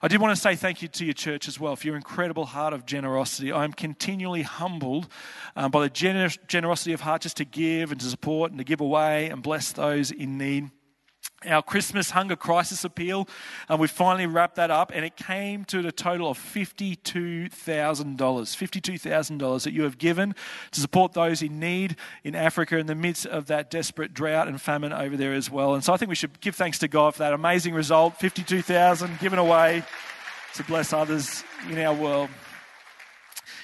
[0.00, 2.46] I did want to say thank you to your church as well for your incredible
[2.46, 3.52] heart of generosity.
[3.52, 5.08] I'm continually humbled
[5.54, 8.64] um, by the gener- generosity of heart just to give and to support and to
[8.64, 10.70] give away and bless those in need
[11.46, 13.28] our Christmas hunger crisis appeal.
[13.68, 17.50] and we finally wrapped that up, and it came to a total of $52,000.
[17.50, 20.34] $52,000 that you have given
[20.70, 24.60] to support those in need in Africa in the midst of that desperate drought and
[24.60, 25.74] famine over there as well.
[25.74, 29.18] And so I think we should give thanks to God for that amazing result 52,000
[29.18, 29.82] given away
[30.54, 32.28] to bless others in our world.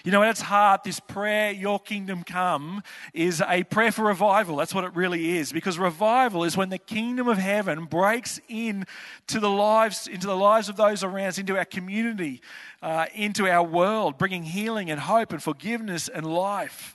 [0.04, 2.82] You know, at its heart, this prayer, Your kingdom come,
[3.12, 4.56] is a prayer for revival.
[4.56, 5.52] That's what it really is.
[5.52, 8.86] Because revival is when the kingdom of heaven breaks in
[9.26, 12.40] to the lives, into the lives of those around us, into our community,
[12.82, 16.94] uh, into our world, bringing healing and hope and forgiveness and life.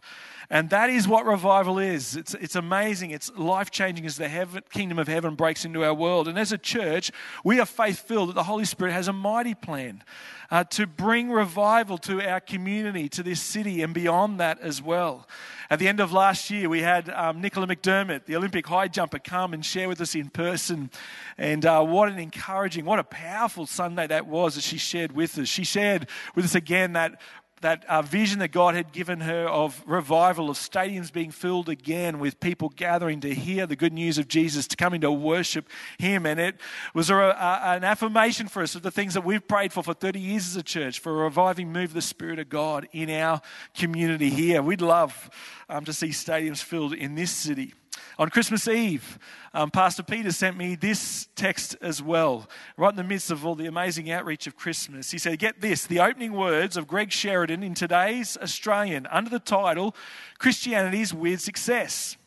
[0.50, 2.16] And that is what revival is.
[2.16, 3.12] It's, it's amazing.
[3.12, 6.28] It's life changing as the heaven, kingdom of heaven breaks into our world.
[6.28, 7.12] And as a church,
[7.44, 10.04] we are faith filled that the Holy Spirit has a mighty plan
[10.52, 15.28] uh, to bring revival to our community, to this city, and beyond that as well.
[15.70, 19.18] At the end of last year, we had um, Nicola McDermott, the Olympic high jumper,
[19.18, 20.92] come and share with us in person.
[21.40, 25.40] And uh, what an encouraging, what a powerful Sunday that was as she shared with
[25.40, 25.48] us.
[25.48, 27.20] She shared with us again that
[27.64, 32.20] that uh, vision that God had given her of revival, of stadiums being filled again
[32.20, 36.26] with people gathering to hear the good news of Jesus, to coming to worship Him.
[36.26, 36.56] And it
[36.94, 39.94] was a, a, an affirmation for us of the things that we've prayed for for
[39.94, 43.10] 30 years as a church, for a reviving move of the Spirit of God in
[43.10, 43.42] our
[43.74, 44.62] community here.
[44.62, 45.30] We'd love
[45.70, 47.74] um, to see stadiums filled in this city.
[48.20, 49.18] On Christmas Eve,
[49.54, 53.56] um, Pastor Peter sent me this text as well, right in the midst of all
[53.56, 55.12] the amazing outreach of Christmas.
[55.12, 59.40] He said, Get this, the opening words of Greg Sheridan in today's Australian under the
[59.40, 59.96] title
[60.38, 62.18] Christianity's Weird Success.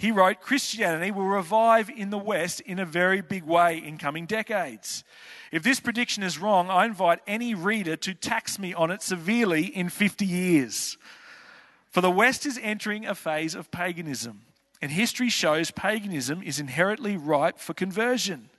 [0.00, 4.24] He wrote, Christianity will revive in the West in a very big way in coming
[4.24, 5.04] decades.
[5.52, 9.66] If this prediction is wrong, I invite any reader to tax me on it severely
[9.66, 10.96] in 50 years.
[11.90, 14.40] For the West is entering a phase of paganism.
[14.82, 18.50] And history shows paganism is inherently ripe for conversion.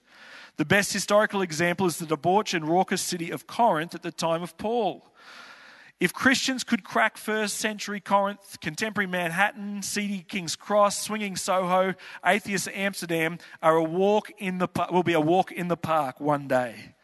[0.57, 4.43] The best historical example is the debauched and raucous city of Corinth at the time
[4.43, 5.07] of Paul.
[5.99, 11.93] If Christians could crack first century Corinth, contemporary Manhattan, seedy King's Cross, swinging Soho,
[12.25, 16.47] atheist Amsterdam are a walk in the will be a walk in the park one
[16.47, 16.95] day.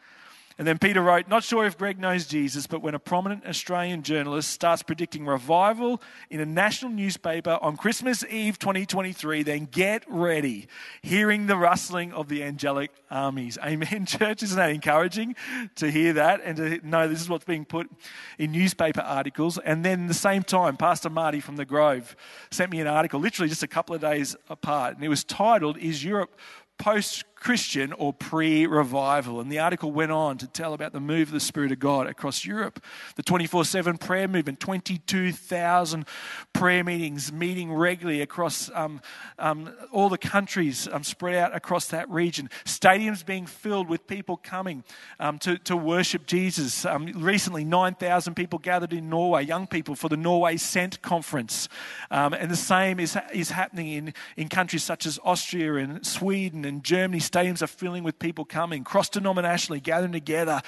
[0.58, 4.02] And then Peter wrote, Not sure if Greg knows Jesus, but when a prominent Australian
[4.02, 10.66] journalist starts predicting revival in a national newspaper on Christmas Eve 2023, then get ready,
[11.00, 13.56] hearing the rustling of the angelic armies.
[13.64, 14.42] Amen, church.
[14.42, 15.36] Isn't that encouraging
[15.76, 17.88] to hear that and to know this is what's being put
[18.36, 19.58] in newspaper articles?
[19.58, 22.16] And then the same time, Pastor Marty from the Grove
[22.50, 25.78] sent me an article, literally just a couple of days apart, and it was titled,
[25.78, 26.36] Is Europe
[26.78, 29.40] post Christian or pre revival.
[29.40, 32.06] And the article went on to tell about the move of the Spirit of God
[32.06, 32.82] across Europe.
[33.16, 36.04] The 24 7 prayer movement, 22,000
[36.52, 39.00] prayer meetings, meeting regularly across um,
[39.38, 42.50] um, all the countries um, spread out across that region.
[42.64, 44.82] Stadiums being filled with people coming
[45.20, 46.84] um, to, to worship Jesus.
[46.84, 51.68] Um, recently, 9,000 people gathered in Norway, young people for the Norway Sent conference.
[52.10, 56.64] Um, and the same is, is happening in, in countries such as Austria and Sweden
[56.64, 60.62] and Germany stadiums are filling with people coming, cross denominationally, gathering together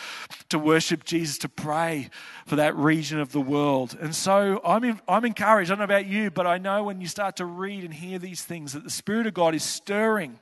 [0.49, 2.11] to worship Jesus, to pray
[2.46, 3.96] for that region of the world.
[4.01, 5.70] And so I'm, in, I'm encouraged.
[5.70, 8.18] I don't know about you, but I know when you start to read and hear
[8.18, 10.38] these things that the Spirit of God is stirring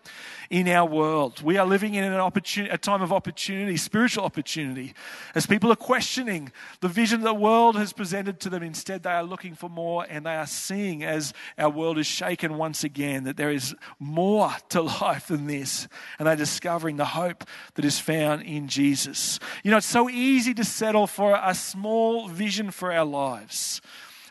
[0.51, 1.43] in our world.
[1.43, 4.95] We are living in an opportunity, a time of opportunity, spiritual opportunity,
[5.35, 8.63] as people are questioning the vision the world has presented to them.
[8.63, 12.57] Instead, they are looking for more and they are seeing as our world is shaken
[12.57, 15.87] once again that there is more to life than this.
[16.19, 19.39] And they're discovering the hope that is found in Jesus.
[19.63, 23.81] You know, it's so easy to settle for a small vision for our lives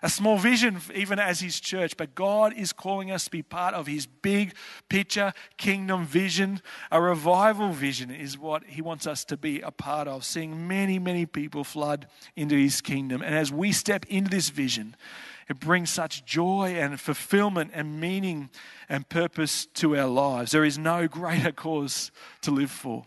[0.03, 3.73] a small vision, even as His church, but God is calling us to be part
[3.73, 4.53] of His big
[4.89, 6.61] picture kingdom vision.
[6.91, 10.99] A revival vision is what He wants us to be a part of, seeing many,
[10.99, 13.21] many people flood into His kingdom.
[13.21, 14.95] And as we step into this vision,
[15.49, 18.49] it brings such joy and fulfillment and meaning
[18.89, 20.51] and purpose to our lives.
[20.51, 23.05] There is no greater cause to live for.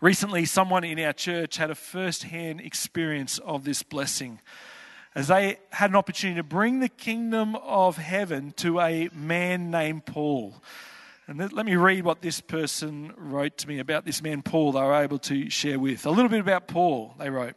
[0.00, 4.40] Recently, someone in our church had a first hand experience of this blessing
[5.14, 10.06] as they had an opportunity to bring the kingdom of heaven to a man named
[10.06, 10.62] Paul.
[11.26, 14.80] And let me read what this person wrote to me about this man, Paul, they
[14.80, 16.06] were able to share with.
[16.06, 17.54] A little bit about Paul, they wrote.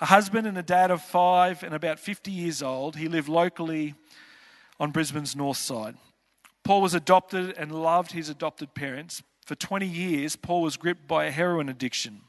[0.00, 3.94] A husband and a dad of five and about 50 years old, he lived locally
[4.80, 5.96] on Brisbane's north side.
[6.64, 9.22] Paul was adopted and loved his adopted parents.
[9.44, 12.22] For 20 years, Paul was gripped by a heroin addiction.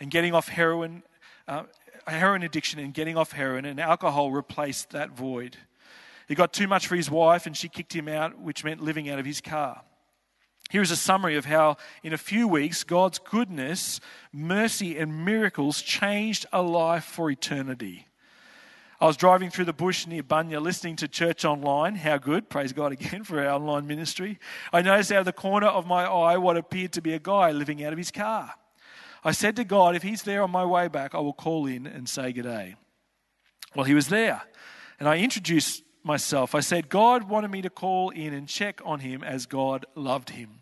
[0.00, 1.04] And getting off heroin
[1.48, 1.64] uh,
[2.12, 5.56] heroin addiction and getting off heroin, and alcohol replaced that void.
[6.28, 9.08] He got too much for his wife, and she kicked him out, which meant living
[9.08, 9.82] out of his car.
[10.70, 14.00] Here is a summary of how, in a few weeks, God's goodness,
[14.32, 18.08] mercy, and miracles changed a life for eternity.
[19.00, 21.96] I was driving through the bush near Bunya listening to church online.
[21.96, 22.48] How good.
[22.48, 24.38] Praise God again for our online ministry.
[24.72, 27.52] I noticed out of the corner of my eye what appeared to be a guy
[27.52, 28.54] living out of his car.
[29.26, 31.84] I said to God, if he's there on my way back, I will call in
[31.84, 32.76] and say good day.
[33.74, 34.40] Well, he was there.
[35.00, 36.54] And I introduced myself.
[36.54, 40.30] I said, God wanted me to call in and check on him as God loved
[40.30, 40.60] him.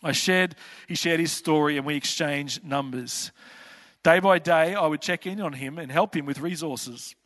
[0.00, 0.54] I shared,
[0.86, 3.32] he shared his story and we exchanged numbers.
[4.04, 7.16] Day by day, I would check in on him and help him with resources.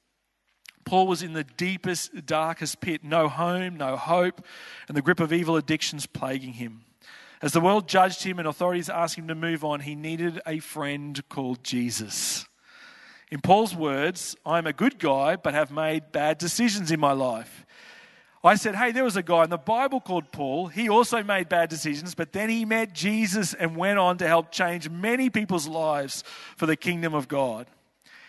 [0.86, 4.42] Paul was in the deepest, darkest pit no home, no hope,
[4.88, 6.86] and the grip of evil addictions plaguing him.
[7.42, 10.58] As the world judged him and authorities asked him to move on, he needed a
[10.58, 12.46] friend called Jesus.
[13.30, 17.64] In Paul's words, I'm a good guy, but have made bad decisions in my life.
[18.42, 20.68] I said, Hey, there was a guy in the Bible called Paul.
[20.68, 24.50] He also made bad decisions, but then he met Jesus and went on to help
[24.50, 26.24] change many people's lives
[26.56, 27.66] for the kingdom of God.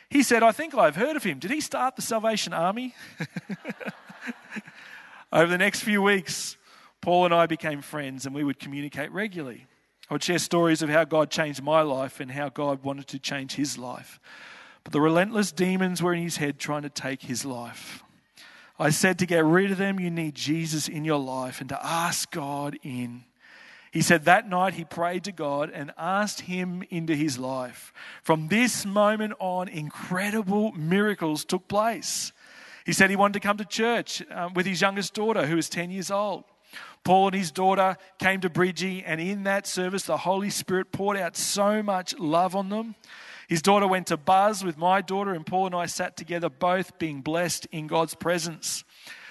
[0.10, 1.40] He said, I think I've heard of him.
[1.40, 2.94] Did he start the Salvation Army?
[5.32, 6.58] Over the next few weeks,
[7.02, 9.66] Paul and I became friends and we would communicate regularly.
[10.10, 13.20] I would share stories of how God changed my life and how God wanted to
[13.20, 14.20] change his life.
[14.84, 18.04] But the relentless demons were in his head trying to take his life.
[18.78, 21.86] I said to get rid of them, you need Jesus in your life and to
[21.86, 23.24] ask God in.
[23.92, 27.94] He said that night he prayed to God and asked him into his life.
[28.24, 32.32] From this moment on, incredible miracles took place.
[32.86, 35.70] He said he wanted to come to church um, with his youngest daughter, who was
[35.70, 36.46] 10 years old.
[37.04, 41.18] Paul and his daughter came to Bridgie, and in that service, the Holy Spirit poured
[41.18, 42.96] out so much love on them.
[43.48, 46.98] His daughter went to Buzz with my daughter, and Paul and I sat together, both
[47.00, 48.84] being blessed in God's presence.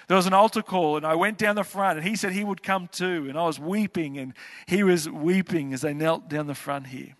[0.08, 2.42] There was an altar call, and I went down the front, and he said he
[2.42, 3.26] would come too.
[3.28, 4.34] And I was weeping, and
[4.66, 7.14] he was weeping as they knelt down the front here.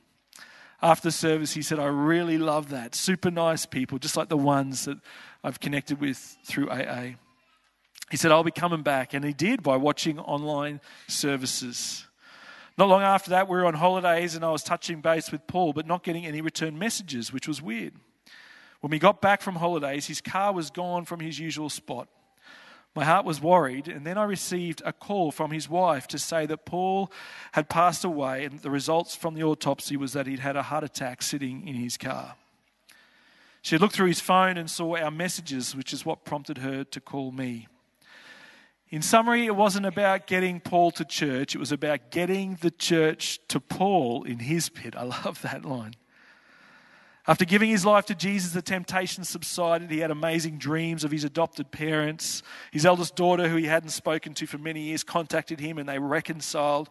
[0.83, 2.94] After service, he said, I really love that.
[2.94, 4.98] Super nice people, just like the ones that
[5.44, 7.12] I've connected with through AA.
[8.11, 9.14] He said, I'll be coming back.
[9.14, 12.07] And he did by watching online services.
[12.77, 15.73] Not long after that, we were on holidays and I was touching base with Paul,
[15.73, 17.94] but not getting any return messages, which was weird.
[18.81, 22.09] When we got back from holidays, his car was gone from his usual spot.
[22.96, 26.46] My heart was worried, and then I received a call from his wife to say
[26.46, 27.12] that Paul
[27.53, 30.83] had passed away, and the results from the autopsy was that he'd had a heart
[30.83, 32.35] attack sitting in his car.
[33.63, 37.00] She looked through his phone and saw our messages, which is what prompted her to
[37.00, 37.69] call me.
[38.91, 43.38] In summary, it wasn't about getting Paul to church, it was about getting the church
[43.49, 44.97] to Paul in his pit.
[44.97, 45.95] I love that line.
[47.29, 49.91] After giving his life to Jesus, the temptation subsided.
[49.91, 52.43] He had amazing dreams of his adopted parents.
[52.73, 56.01] His eldest daughter, who he hadn't spoken to for many years, contacted him and they
[56.01, 56.88] reconciled.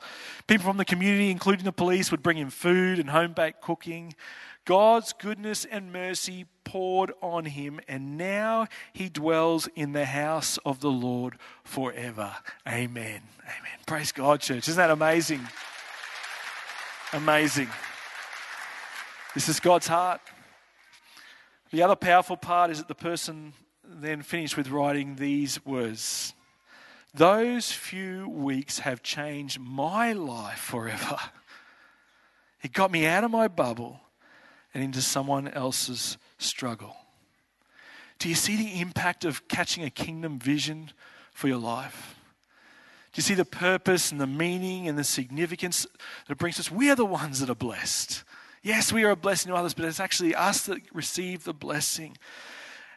[0.48, 4.14] People from the community, including the police, would bring him food and home baked cooking.
[4.64, 10.82] God's goodness and mercy poured on him, and now he dwells in the house of
[10.82, 12.36] the Lord forever.
[12.68, 13.22] Amen.
[13.42, 13.80] Amen.
[13.88, 14.68] Praise God, church.
[14.68, 15.42] Isn't that amazing?
[17.12, 17.70] Amazing.
[19.34, 20.22] This is God's heart.
[21.72, 23.54] The other powerful part is that the person
[23.84, 26.36] then finished with writing these words
[27.16, 31.18] Those few weeks have changed my life forever.
[32.62, 34.02] It got me out of my bubble
[34.72, 36.98] and into someone else's struggle.
[38.18, 40.92] Do you see the impact of catching a kingdom vision
[41.32, 42.16] for your life?
[43.14, 45.86] Do you see the purpose and the meaning and the significance
[46.28, 46.72] that it brings us?
[46.72, 48.24] We are the ones that are blessed.
[48.62, 52.18] Yes, we are a blessing to others, but it's actually us that receive the blessing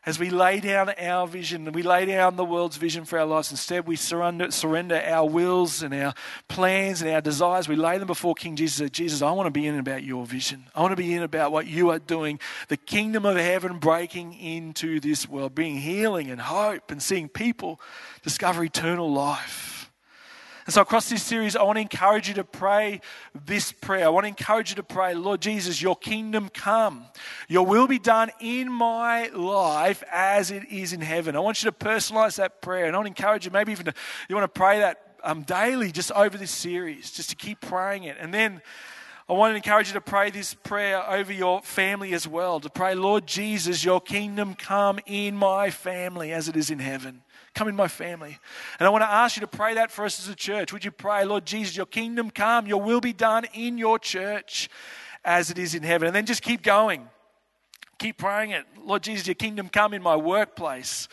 [0.04, 3.50] as we lay down our vision we lay down the world's vision for our lives,
[3.50, 6.12] instead we surrender, surrender our wills and our
[6.48, 7.68] plans and our desires.
[7.68, 8.78] We lay them before King Jesus.
[8.78, 10.64] Say, Jesus, I want to be in about your vision.
[10.74, 12.40] I want to be in about what you are doing.
[12.68, 17.80] The kingdom of heaven breaking into this world, bringing healing and hope and seeing people
[18.22, 19.71] discover eternal life.
[20.64, 23.00] And so, across this series, I want to encourage you to pray
[23.44, 24.06] this prayer.
[24.06, 27.06] I want to encourage you to pray, Lord Jesus, your kingdom come.
[27.48, 31.34] Your will be done in my life as it is in heaven.
[31.34, 32.86] I want you to personalize that prayer.
[32.86, 33.94] And I want to encourage you, maybe even to,
[34.28, 38.04] you want to pray that um, daily just over this series, just to keep praying
[38.04, 38.16] it.
[38.20, 38.62] And then
[39.28, 42.58] I want to encourage you to pray this prayer over your family as well.
[42.58, 47.22] To pray, Lord Jesus, your kingdom come in my family as it is in heaven.
[47.54, 48.38] Come in my family.
[48.80, 50.72] And I want to ask you to pray that for us as a church.
[50.72, 54.68] Would you pray, Lord Jesus, your kingdom come, your will be done in your church
[55.24, 56.08] as it is in heaven?
[56.08, 57.08] And then just keep going.
[57.98, 58.64] Keep praying it.
[58.84, 61.06] Lord Jesus, your kingdom come in my workplace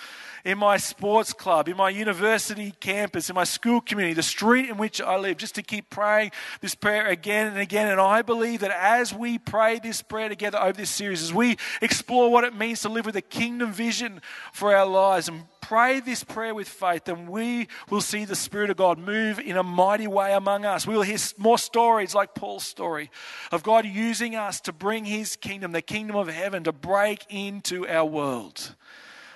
[0.45, 4.77] in my sports club, in my university campus, in my school community, the street in
[4.77, 6.31] which I live, just to keep praying
[6.61, 7.87] this prayer again and again.
[7.87, 11.57] And I believe that as we pray this prayer together over this series, as we
[11.81, 14.21] explore what it means to live with a kingdom vision
[14.53, 18.71] for our lives and pray this prayer with faith, then we will see the Spirit
[18.71, 20.87] of God move in a mighty way among us.
[20.87, 23.11] We will hear more stories like Paul's story
[23.51, 27.87] of God using us to bring His kingdom, the kingdom of heaven, to break into
[27.87, 28.75] our world.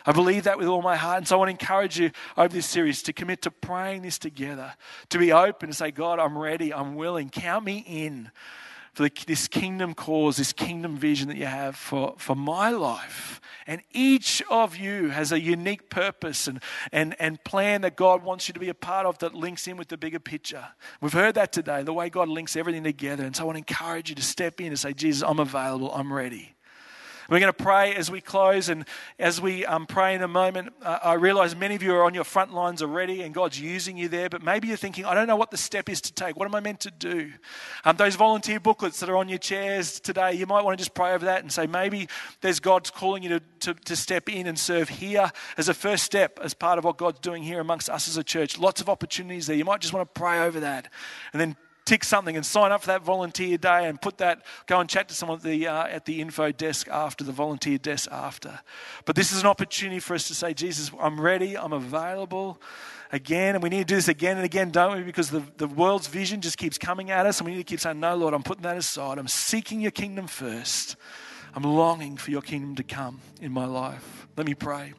[0.05, 1.19] I believe that with all my heart.
[1.19, 4.17] And so I want to encourage you over this series to commit to praying this
[4.17, 4.73] together,
[5.09, 7.29] to be open and say, God, I'm ready, I'm willing.
[7.29, 8.31] Count me in
[8.93, 13.41] for the, this kingdom cause, this kingdom vision that you have for, for my life.
[13.65, 18.47] And each of you has a unique purpose and, and, and plan that God wants
[18.47, 20.67] you to be a part of that links in with the bigger picture.
[21.01, 23.23] We've heard that today, the way God links everything together.
[23.23, 25.91] And so I want to encourage you to step in and say, Jesus, I'm available,
[25.93, 26.53] I'm ready.
[27.29, 28.85] We're going to pray as we close, and
[29.17, 32.13] as we um, pray in a moment, uh, I realize many of you are on
[32.13, 34.29] your front lines already, and God's using you there.
[34.29, 36.35] But maybe you're thinking, I don't know what the step is to take.
[36.35, 37.31] What am I meant to do?
[37.85, 40.93] Um, those volunteer booklets that are on your chairs today, you might want to just
[40.93, 42.09] pray over that and say, maybe
[42.41, 46.03] there's God's calling you to, to, to step in and serve here as a first
[46.03, 48.59] step, as part of what God's doing here amongst us as a church.
[48.59, 49.55] Lots of opportunities there.
[49.55, 50.89] You might just want to pray over that,
[51.31, 51.55] and then
[51.85, 55.09] tick something and sign up for that volunteer day and put that, go and chat
[55.09, 58.59] to someone at the, uh, at the info desk after, the volunteer desk after.
[59.05, 62.61] But this is an opportunity for us to say, Jesus, I'm ready, I'm available
[63.11, 63.55] again.
[63.55, 65.03] And we need to do this again and again, don't we?
[65.03, 67.79] Because the, the world's vision just keeps coming at us and we need to keep
[67.79, 69.17] saying, No, Lord, I'm putting that aside.
[69.17, 70.95] I'm seeking your kingdom first.
[71.55, 74.27] I'm longing for your kingdom to come in my life.
[74.35, 74.93] Let me pray.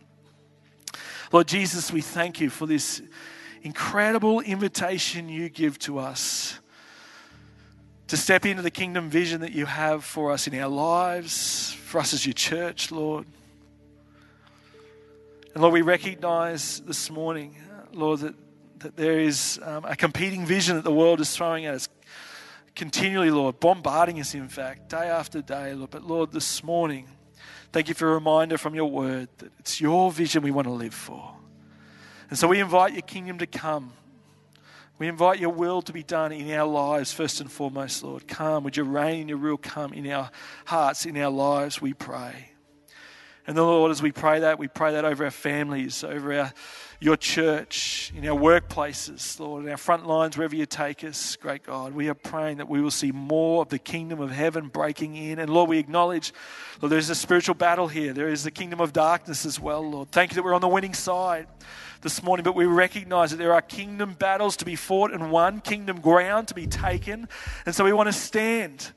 [1.33, 3.03] Lord Jesus, we thank you for this
[3.63, 6.61] incredible invitation you give to us
[8.09, 11.99] to step into the kingdom vision that you have for us in our lives, for
[12.01, 13.27] us as your church, Lord.
[15.55, 17.57] And Lord, we recognize this morning,
[17.93, 18.35] Lord, that,
[18.81, 21.89] that there is um, a competing vision that the world is throwing at us
[22.75, 25.91] continually, Lord, bombarding us, in fact, day after day, Lord.
[25.91, 27.07] But Lord, this morning,
[27.73, 30.73] thank you for a reminder from your word that it's your vision we want to
[30.73, 31.35] live for.
[32.31, 33.93] And so we invite your kingdom to come
[34.99, 38.29] We invite your will to be done in our lives first and foremost, Lord.
[38.29, 40.31] Come, would you reign in your rule come in our
[40.67, 42.51] hearts, in our lives, we pray.
[43.47, 46.53] And the Lord, as we pray that, we pray that over our families, over our
[47.01, 51.63] your church, in our workplaces, Lord, in our front lines, wherever you take us, great
[51.63, 51.93] God.
[51.93, 55.39] We are praying that we will see more of the kingdom of heaven breaking in.
[55.39, 56.33] And Lord, we acknowledge,
[56.81, 58.15] Lord, there's a spiritual battle here.
[58.15, 60.13] There is the kingdom of darkness as well, Lord.
[60.13, 61.47] Thank you that we're on the winning side
[62.05, 65.61] this morning, but we recognize that there are kingdom battles to be fought and won,
[65.61, 67.29] kingdom ground to be taken.
[67.67, 68.93] And so we want to stand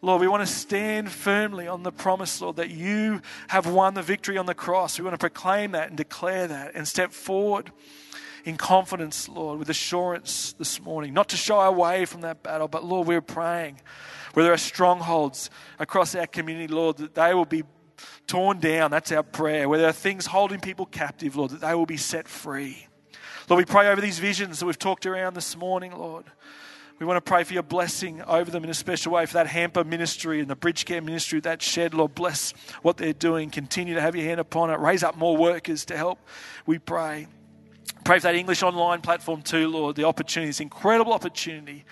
[0.00, 4.02] Lord, we want to stand firmly on the promise, Lord, that you have won the
[4.02, 4.98] victory on the cross.
[4.98, 7.70] We want to proclaim that and declare that and step forward
[8.44, 11.14] in confidence, Lord, with assurance this morning.
[11.14, 13.80] Not to shy away from that battle, but Lord, we're praying
[14.34, 15.48] where there are strongholds
[15.78, 17.62] across our community, Lord, that they will be
[18.26, 18.90] torn down.
[18.90, 19.68] That's our prayer.
[19.68, 22.86] Where there are things holding people captive, Lord, that they will be set free.
[23.48, 26.24] Lord, we pray over these visions that we've talked around this morning, Lord.
[26.98, 29.48] We want to pray for your blessing over them in a special way for that
[29.48, 31.92] hamper ministry and the bridge care ministry, that shed.
[31.92, 32.52] Lord, bless
[32.82, 33.50] what they're doing.
[33.50, 34.78] Continue to have your hand upon it.
[34.78, 36.18] Raise up more workers to help,
[36.66, 37.26] we pray.
[38.04, 39.96] Pray for that English online platform too, Lord.
[39.96, 41.84] The opportunity, this incredible opportunity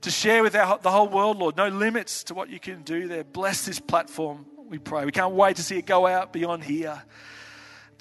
[0.00, 1.56] to share with our, the whole world, Lord.
[1.56, 3.22] No limits to what you can do there.
[3.22, 5.04] Bless this platform, we pray.
[5.04, 7.02] We can't wait to see it go out beyond here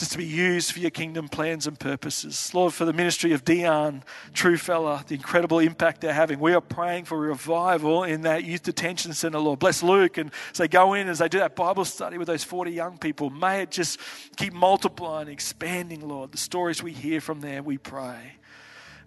[0.02, 2.52] just to be used for your kingdom plans and purposes.
[2.56, 4.04] Lord, for the ministry of Dion,
[4.34, 6.40] true fella, the incredible impact they're having.
[6.40, 9.60] We are praying for revival in that youth detention center, Lord.
[9.60, 12.44] Bless Luke and as they go in, as they do that Bible study with those
[12.44, 14.00] 40 young people, may it just
[14.38, 16.32] keep multiplying, expanding, Lord.
[16.32, 18.38] The stories we hear from there, we pray.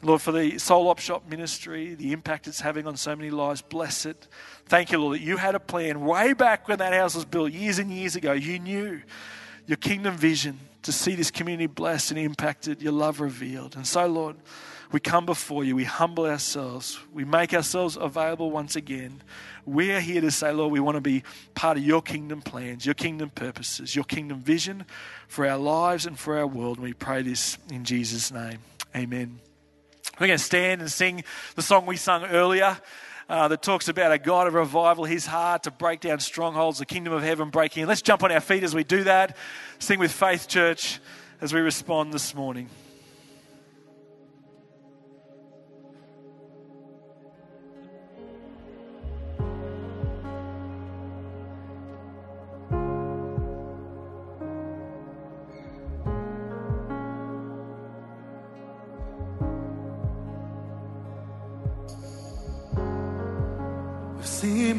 [0.03, 3.63] Lord, for the Soul Op Shop ministry, the impact it's having on so many lives,
[3.63, 4.29] bless it.
[4.67, 7.53] Thank you, Lord, that you had a plan way back when that house was built,
[7.53, 8.33] years and years ago.
[8.33, 9.03] You knew
[9.67, 13.77] your kingdom vision to see this community blessed and impacted, your love revealed.
[13.77, 14.37] And so, Lord,
[14.93, 19.23] we come before you, we humble ourselves, we make ourselves available once again.
[19.67, 21.25] We are here to say, Lord, we want to be
[21.55, 24.85] part of your kingdom plans, your kingdom purposes, your kingdom vision
[25.27, 26.77] for our lives and for our world.
[26.77, 28.59] And we pray this in Jesus' name.
[28.95, 29.44] Amen.
[30.21, 31.25] We're going to stand and sing
[31.57, 32.79] the song we sung earlier
[33.29, 36.87] uh, that talks about a God of revival, his heart to break down strongholds, the
[36.87, 37.87] kingdom of heaven breaking.
[37.87, 39.37] Let's jump on our feet as we do that.
[39.81, 41.01] Sing with Faith Church
[41.41, 42.69] as we respond this morning.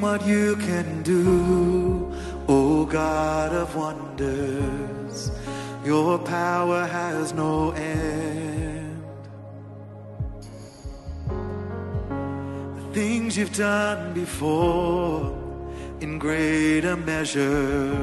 [0.06, 2.14] What you can do,
[2.48, 5.32] O God of wonders.
[5.84, 9.04] Your power has no end.
[12.78, 15.34] The things you've done before,
[16.04, 17.98] in greater measure,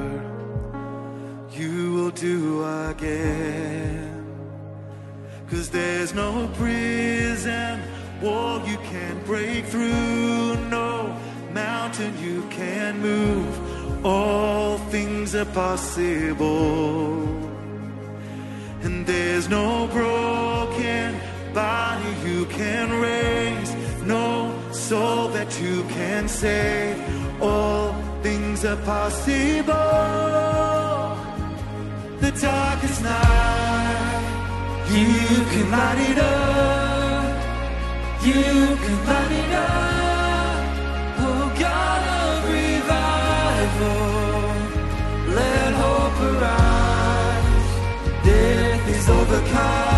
[1.58, 4.26] you will do again.
[5.50, 6.30] Cause there's no
[6.60, 7.80] prison
[8.22, 10.91] wall you can't break through, no
[11.52, 14.04] mountain you can move.
[14.04, 17.22] All things are possible.
[18.82, 21.14] And there's no broken
[21.54, 26.96] body you can raise, no soul that you can save.
[27.40, 29.72] All things are possible.
[32.20, 34.24] The darkest night,
[34.90, 36.62] you can light it up.
[38.24, 40.01] You can light it up.
[49.12, 49.91] Overcome.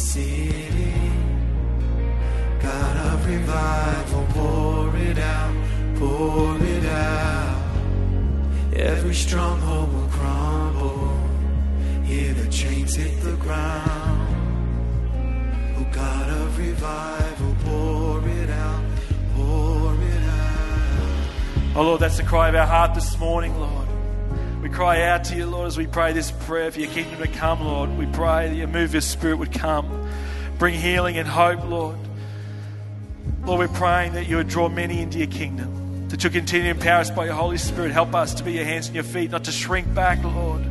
[0.00, 0.92] City.
[2.62, 5.54] God of revival, pour it out,
[5.96, 7.62] pour it out.
[8.72, 11.16] Every stronghold will crumble.
[12.04, 14.28] Hear the chains hit the ground.
[15.78, 18.84] Oh God of revival, pour it out,
[19.34, 21.76] pour it out.
[21.76, 23.79] Oh Lord, that's the cry of our heart this morning, Lord.
[24.72, 27.60] Cry out to you, Lord, as we pray this prayer for your kingdom to come,
[27.60, 27.98] Lord.
[27.98, 30.08] We pray that your move your spirit would come,
[30.58, 31.98] bring healing and hope, Lord.
[33.44, 36.78] Lord, we're praying that you would draw many into your kingdom, that you'll continue to
[36.78, 37.90] empower us by your Holy Spirit.
[37.90, 40.62] Help us to be your hands and your feet, not to shrink back, Lord,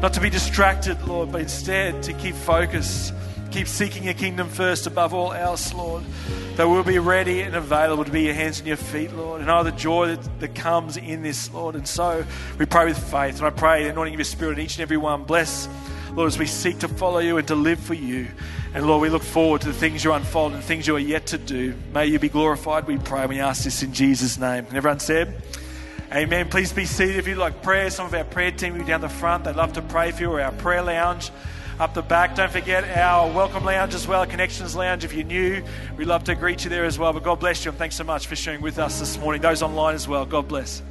[0.00, 3.12] not to be distracted, Lord, but instead to keep focused,
[3.50, 6.04] keep seeking your kingdom first above all else, Lord.
[6.56, 9.40] That we'll be ready and available to be your hands and your feet, Lord.
[9.40, 11.74] And oh, the joy that, that comes in this, Lord.
[11.74, 12.24] And so
[12.58, 13.38] we pray with faith.
[13.38, 15.24] And I pray the anointing of your spirit in each and every one.
[15.24, 15.68] Bless,
[16.12, 18.28] Lord, as we seek to follow you and to live for you.
[18.74, 20.98] And Lord, we look forward to the things you unfold and the things you are
[20.98, 21.74] yet to do.
[21.92, 23.26] May you be glorified, we pray.
[23.26, 24.66] We ask this in Jesus' name.
[24.66, 25.42] And everyone said,
[26.12, 26.48] Amen.
[26.48, 27.90] Please be seated if you'd like prayer.
[27.90, 29.44] Some of our prayer team will be down the front.
[29.44, 31.30] They'd love to pray for you or our prayer lounge
[31.78, 32.34] up the back.
[32.34, 35.04] Don't forget our welcome lounge as well, Connections Lounge.
[35.04, 35.62] If you're new,
[35.96, 37.12] we'd love to greet you there as well.
[37.12, 39.42] But God bless you and thanks so much for sharing with us this morning.
[39.42, 40.82] Those online as well, God bless.